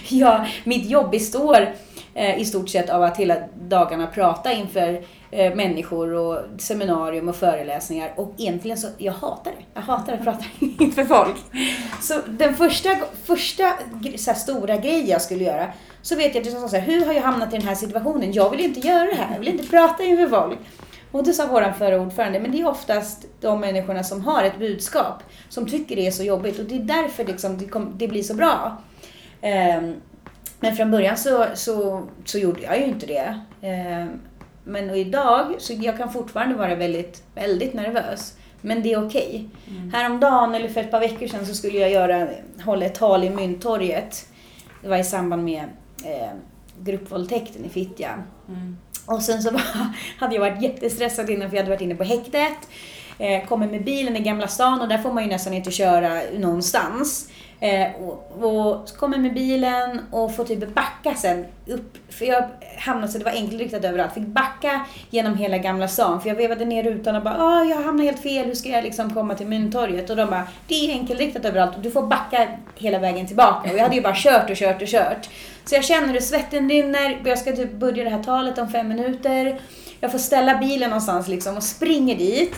[0.09, 1.75] jag, mitt jobb består
[2.15, 7.37] eh, i stort sett av att hela dagarna prata inför eh, människor och seminarium och
[7.37, 8.13] föreläsningar.
[8.17, 9.65] Och egentligen så, jag hatar det.
[9.75, 11.37] Jag hatar att prata inför folk.
[12.01, 12.89] Så den första,
[13.25, 13.73] första
[14.17, 15.73] så stora grejen jag skulle göra
[16.03, 17.75] så vet jag att jag sa så här, hur har jag hamnat i den här
[17.75, 18.33] situationen?
[18.33, 20.59] Jag vill inte göra det här, jag vill inte prata inför folk.
[21.13, 24.59] Och då sa vår förra ordförande, men det är oftast de människorna som har ett
[24.59, 28.09] budskap som tycker det är så jobbigt och det är därför liksom det, kom, det
[28.09, 28.83] blir så bra.
[29.43, 29.95] Um,
[30.61, 33.41] men från början så, så, så gjorde jag ju inte det.
[33.63, 34.21] Um,
[34.71, 38.35] men idag, så jag kan fortfarande vara väldigt, väldigt nervös.
[38.61, 39.49] Men det är okej.
[39.67, 39.77] Okay.
[39.77, 39.93] Mm.
[39.93, 42.29] Häromdagen, eller för ett par veckor sedan, så skulle jag göra,
[42.65, 44.27] hålla ett tal i Mynttorget.
[44.83, 45.65] Det var i samband med
[46.05, 46.31] eh,
[46.81, 48.23] gruppvåldtäkten i Fittja.
[48.49, 48.77] Mm.
[49.07, 49.63] Och sen så var,
[50.19, 52.69] hade jag varit jättestressad innan för jag hade varit inne på häktet.
[53.19, 56.21] Eh, kommer med bilen i Gamla stan och där får man ju nästan inte köra
[56.39, 57.31] någonstans.
[57.63, 61.99] Eh, och, och kommer med bilen och får typ backa sen upp.
[62.09, 62.49] För jag
[62.79, 64.15] hamnade så det var enkelriktat överallt.
[64.15, 66.21] Fick backa genom hela Gamla stan.
[66.21, 68.47] För jag vevade ner rutan och bara ah jag hamnade helt fel.
[68.47, 70.11] Hur ska jag liksom komma till Mynttorget?
[70.11, 73.71] Och de bara Det är enkelriktat överallt och du får backa hela vägen tillbaka.
[73.71, 75.29] Och jag hade ju bara kört och kört och kört.
[75.65, 77.21] Så jag känner hur svetten rinner.
[77.25, 79.61] Jag ska typ börja det här talet om fem minuter.
[80.01, 82.55] Jag får ställa bilen någonstans liksom och springer dit.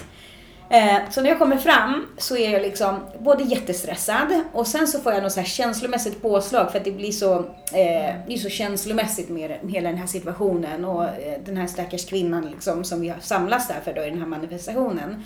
[0.72, 5.00] Eh, så när jag kommer fram så är jag liksom både jättestressad och sen så
[5.00, 7.38] får jag något så här känslomässigt påslag för att det blir så,
[7.72, 12.06] eh, det är så känslomässigt med hela den här situationen och eh, den här stackars
[12.06, 15.24] kvinnan liksom som vi har samlats där för då i den här manifestationen.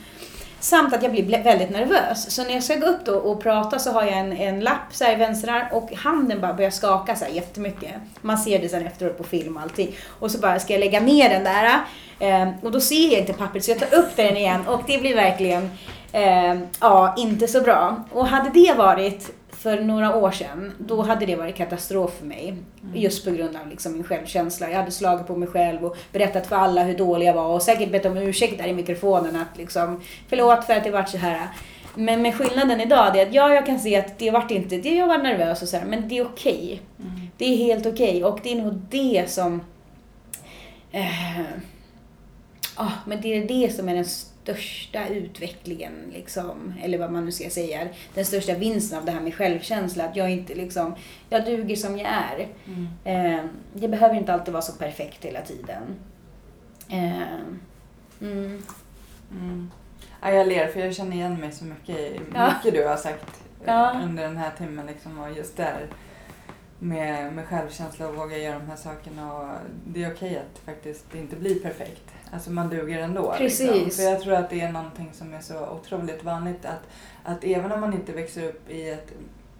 [0.66, 2.30] Samt att jag blir väldigt nervös.
[2.30, 4.88] Så när jag ska gå upp då och prata så har jag en, en lapp
[4.90, 7.92] så här i vänster arm och handen bara börjar skaka så här jättemycket.
[8.20, 9.96] Man ser det sen efteråt på film och allting.
[10.18, 11.80] Och så bara ska jag lägga ner den där.
[12.18, 14.98] Eh, och då ser jag inte pappret så jag tar upp den igen och det
[14.98, 15.70] blir verkligen,
[16.12, 18.04] eh, ja, inte så bra.
[18.12, 19.35] Och hade det varit
[19.66, 22.48] för några år sedan, då hade det varit katastrof för mig.
[22.48, 22.64] Mm.
[22.94, 24.70] Just på grund av liksom min självkänsla.
[24.70, 27.62] Jag hade slagit på mig själv och berättat för alla hur dålig jag var och
[27.62, 31.16] säkert bett om ursäkt där i mikrofonen att liksom, förlåt för att det vart så
[31.16, 31.48] här.
[31.94, 34.94] Men med skillnaden idag är att ja, jag kan se att det vart inte, det
[34.94, 36.54] jag var nervös och så här, men det är okej.
[36.54, 36.78] Okay.
[37.10, 37.28] Mm.
[37.38, 38.22] Det är helt okej okay.
[38.22, 39.60] och det är nog det som
[40.92, 41.40] eh,
[42.78, 44.06] oh, men det är det som är den
[44.46, 49.20] största utvecklingen, liksom, eller vad man nu ska säga, den största vinsten av det här
[49.20, 50.04] med självkänsla.
[50.04, 50.94] Att jag inte liksom,
[51.30, 52.48] jag duger som jag är.
[52.66, 52.88] Mm.
[53.04, 53.44] Eh,
[53.74, 55.82] det behöver inte alltid vara så perfekt hela tiden.
[56.88, 57.22] Eh,
[58.20, 58.62] mm.
[59.30, 59.70] Mm.
[60.22, 62.52] Ja, jag ler för jag känner igen mig så mycket i ja.
[62.54, 64.00] mycket du har sagt ja.
[64.04, 64.86] under den här timmen.
[64.86, 65.86] Liksom, och just där
[66.78, 69.34] med, med självkänsla och våga göra de här sakerna.
[69.34, 69.48] Och
[69.86, 72.02] det är okej att faktiskt inte bli perfekt.
[72.32, 73.34] Alltså man duger ändå.
[73.38, 73.70] Precis.
[73.70, 73.90] Liksom.
[73.90, 76.88] För jag tror att det är någonting som är så otroligt vanligt att,
[77.24, 79.12] att även om man inte växer upp i ett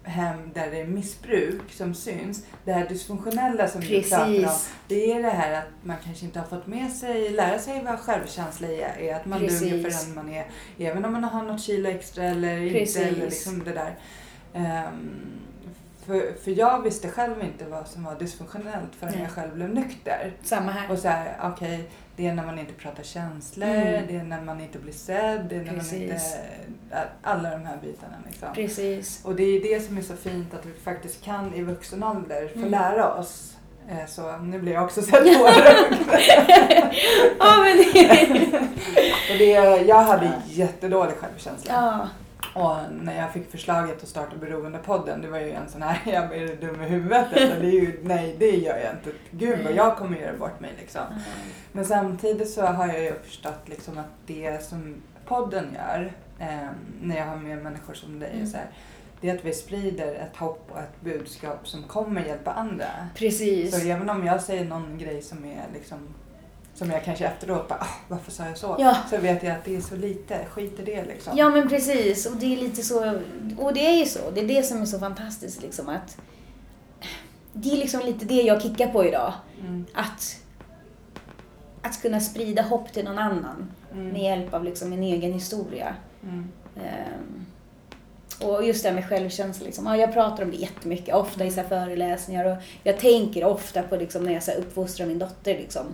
[0.07, 2.45] hem där det är missbruk som syns.
[2.65, 4.03] Det här dysfunktionella som Precis.
[4.03, 4.59] du pratar om.
[4.87, 7.99] Det är det här att man kanske inte har fått med sig, lära sig vad
[7.99, 8.99] självkänsla är.
[8.99, 9.59] är att man Precis.
[9.59, 10.47] duger för den man är.
[10.77, 12.97] Även om man har något kilo extra eller Precis.
[12.97, 13.09] inte.
[13.09, 13.95] Eller liksom det där.
[14.53, 15.09] Um,
[16.07, 19.21] för, för jag visste själv inte vad som var dysfunktionellt förrän Nej.
[19.21, 20.33] jag själv blev nykter.
[20.43, 20.91] Samma här.
[20.91, 21.85] Och så här, okej, okay,
[22.15, 24.07] det är när man inte pratar känslor, mm.
[24.07, 25.91] det är när man inte blir sedd, det är när Precis.
[25.91, 27.07] man inte...
[27.21, 28.47] Alla de här bitarna liksom.
[28.53, 29.25] Precis.
[29.25, 32.47] Och det är det som är så fint att vi faktiskt kan i vuxen ålder
[32.47, 32.71] få mm.
[32.71, 33.57] lära oss.
[33.89, 35.95] Eh, så nu blir jag också sett tårögd.
[37.39, 38.59] ja, men det...
[39.31, 39.51] och det,
[39.87, 41.73] jag hade jättedålig självkänsla.
[41.73, 42.07] Ja.
[42.57, 46.37] Och när jag fick förslaget att starta Beroendepodden, det var ju en sån här, jag
[46.37, 47.59] är dum i huvudet eller?
[47.59, 49.11] Det är ju, nej det gör jag inte.
[49.31, 51.01] Gud vad jag kommer göra bort mig liksom.
[51.01, 51.21] Mm.
[51.71, 54.95] Men samtidigt så har jag ju förstått liksom att det som
[55.25, 56.69] podden gör, eh,
[57.01, 58.47] när jag har med människor som dig, mm.
[58.47, 58.67] så här,
[59.21, 62.87] det är att vi sprider ett hopp och ett budskap som kommer hjälpa andra.
[63.15, 63.81] Precis.
[63.81, 65.99] Så även om jag säger någon grej som är liksom
[66.77, 68.75] som jag kanske efteråt bara, ah, varför sa jag så?
[68.79, 68.97] Ja.
[69.09, 71.37] Så vet jag att det är så lite, skit i det liksom.
[71.37, 73.19] Ja men precis, och det är lite så,
[73.57, 76.17] och det är ju så, det är det som är så fantastiskt liksom att
[77.53, 79.33] det är liksom lite det jag kickar på idag.
[79.59, 79.85] Mm.
[79.93, 80.39] Att,
[81.81, 84.09] att kunna sprida hopp till någon annan mm.
[84.09, 85.95] med hjälp av liksom min egen historia.
[86.23, 86.51] Mm.
[86.75, 87.45] Um,
[88.47, 89.65] och just det här med självkänsla.
[89.65, 89.85] Liksom.
[89.85, 92.45] Ja, jag pratar om det jättemycket, ofta i så föreläsningar.
[92.45, 95.53] Och jag tänker ofta på liksom, när jag så uppfostrar min dotter.
[95.53, 95.85] Liksom.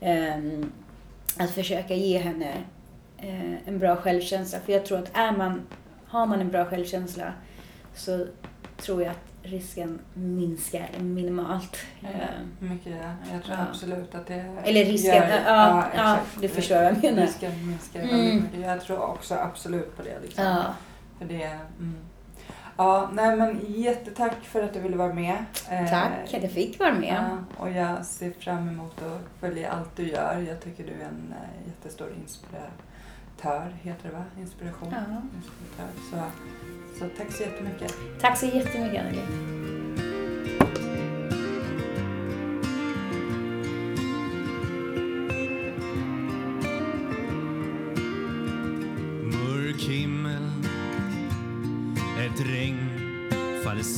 [0.00, 0.72] Mm.
[1.36, 2.52] att försöka ge henne
[3.24, 4.58] uh, en bra självkänsla.
[4.60, 5.62] För jag tror att är man,
[6.06, 7.32] har man en bra självkänsla
[7.94, 8.26] så
[8.76, 11.76] tror jag att risken minskar minimalt.
[12.00, 12.08] Ja,
[12.58, 13.32] mycket, ja.
[13.32, 13.64] Jag tror ja.
[13.70, 17.22] absolut att det Eller risken, gör, ja, ja, ja, du förstår vad jag menar.
[17.22, 18.16] Risken minskar mm.
[18.16, 18.60] väldigt mycket.
[18.60, 20.20] Jag tror också absolut på det.
[20.22, 20.44] Liksom.
[20.44, 20.64] Ja.
[21.18, 21.42] För det
[21.78, 21.96] mm.
[22.78, 25.44] Ja, nej men jättetack för att du ville vara med.
[25.68, 27.24] Tack eh, att jag fick vara med.
[27.30, 30.44] Ja, och jag ser fram emot att följa allt du gör.
[30.48, 34.24] Jag tycker du är en eh, jättestor inspiratör, heter det va?
[34.40, 34.88] Inspiration?
[34.90, 35.22] Ja.
[35.36, 35.92] Inspiratör.
[36.10, 37.94] Så, så tack så jättemycket.
[38.20, 39.77] Tack så jättemycket Anneli.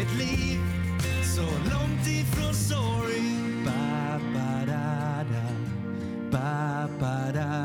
[0.00, 0.60] Ett liv
[1.22, 3.22] så långt ifrån sorg
[3.64, 5.48] ba, ba, da, da.
[6.30, 7.55] Ba, ba, da.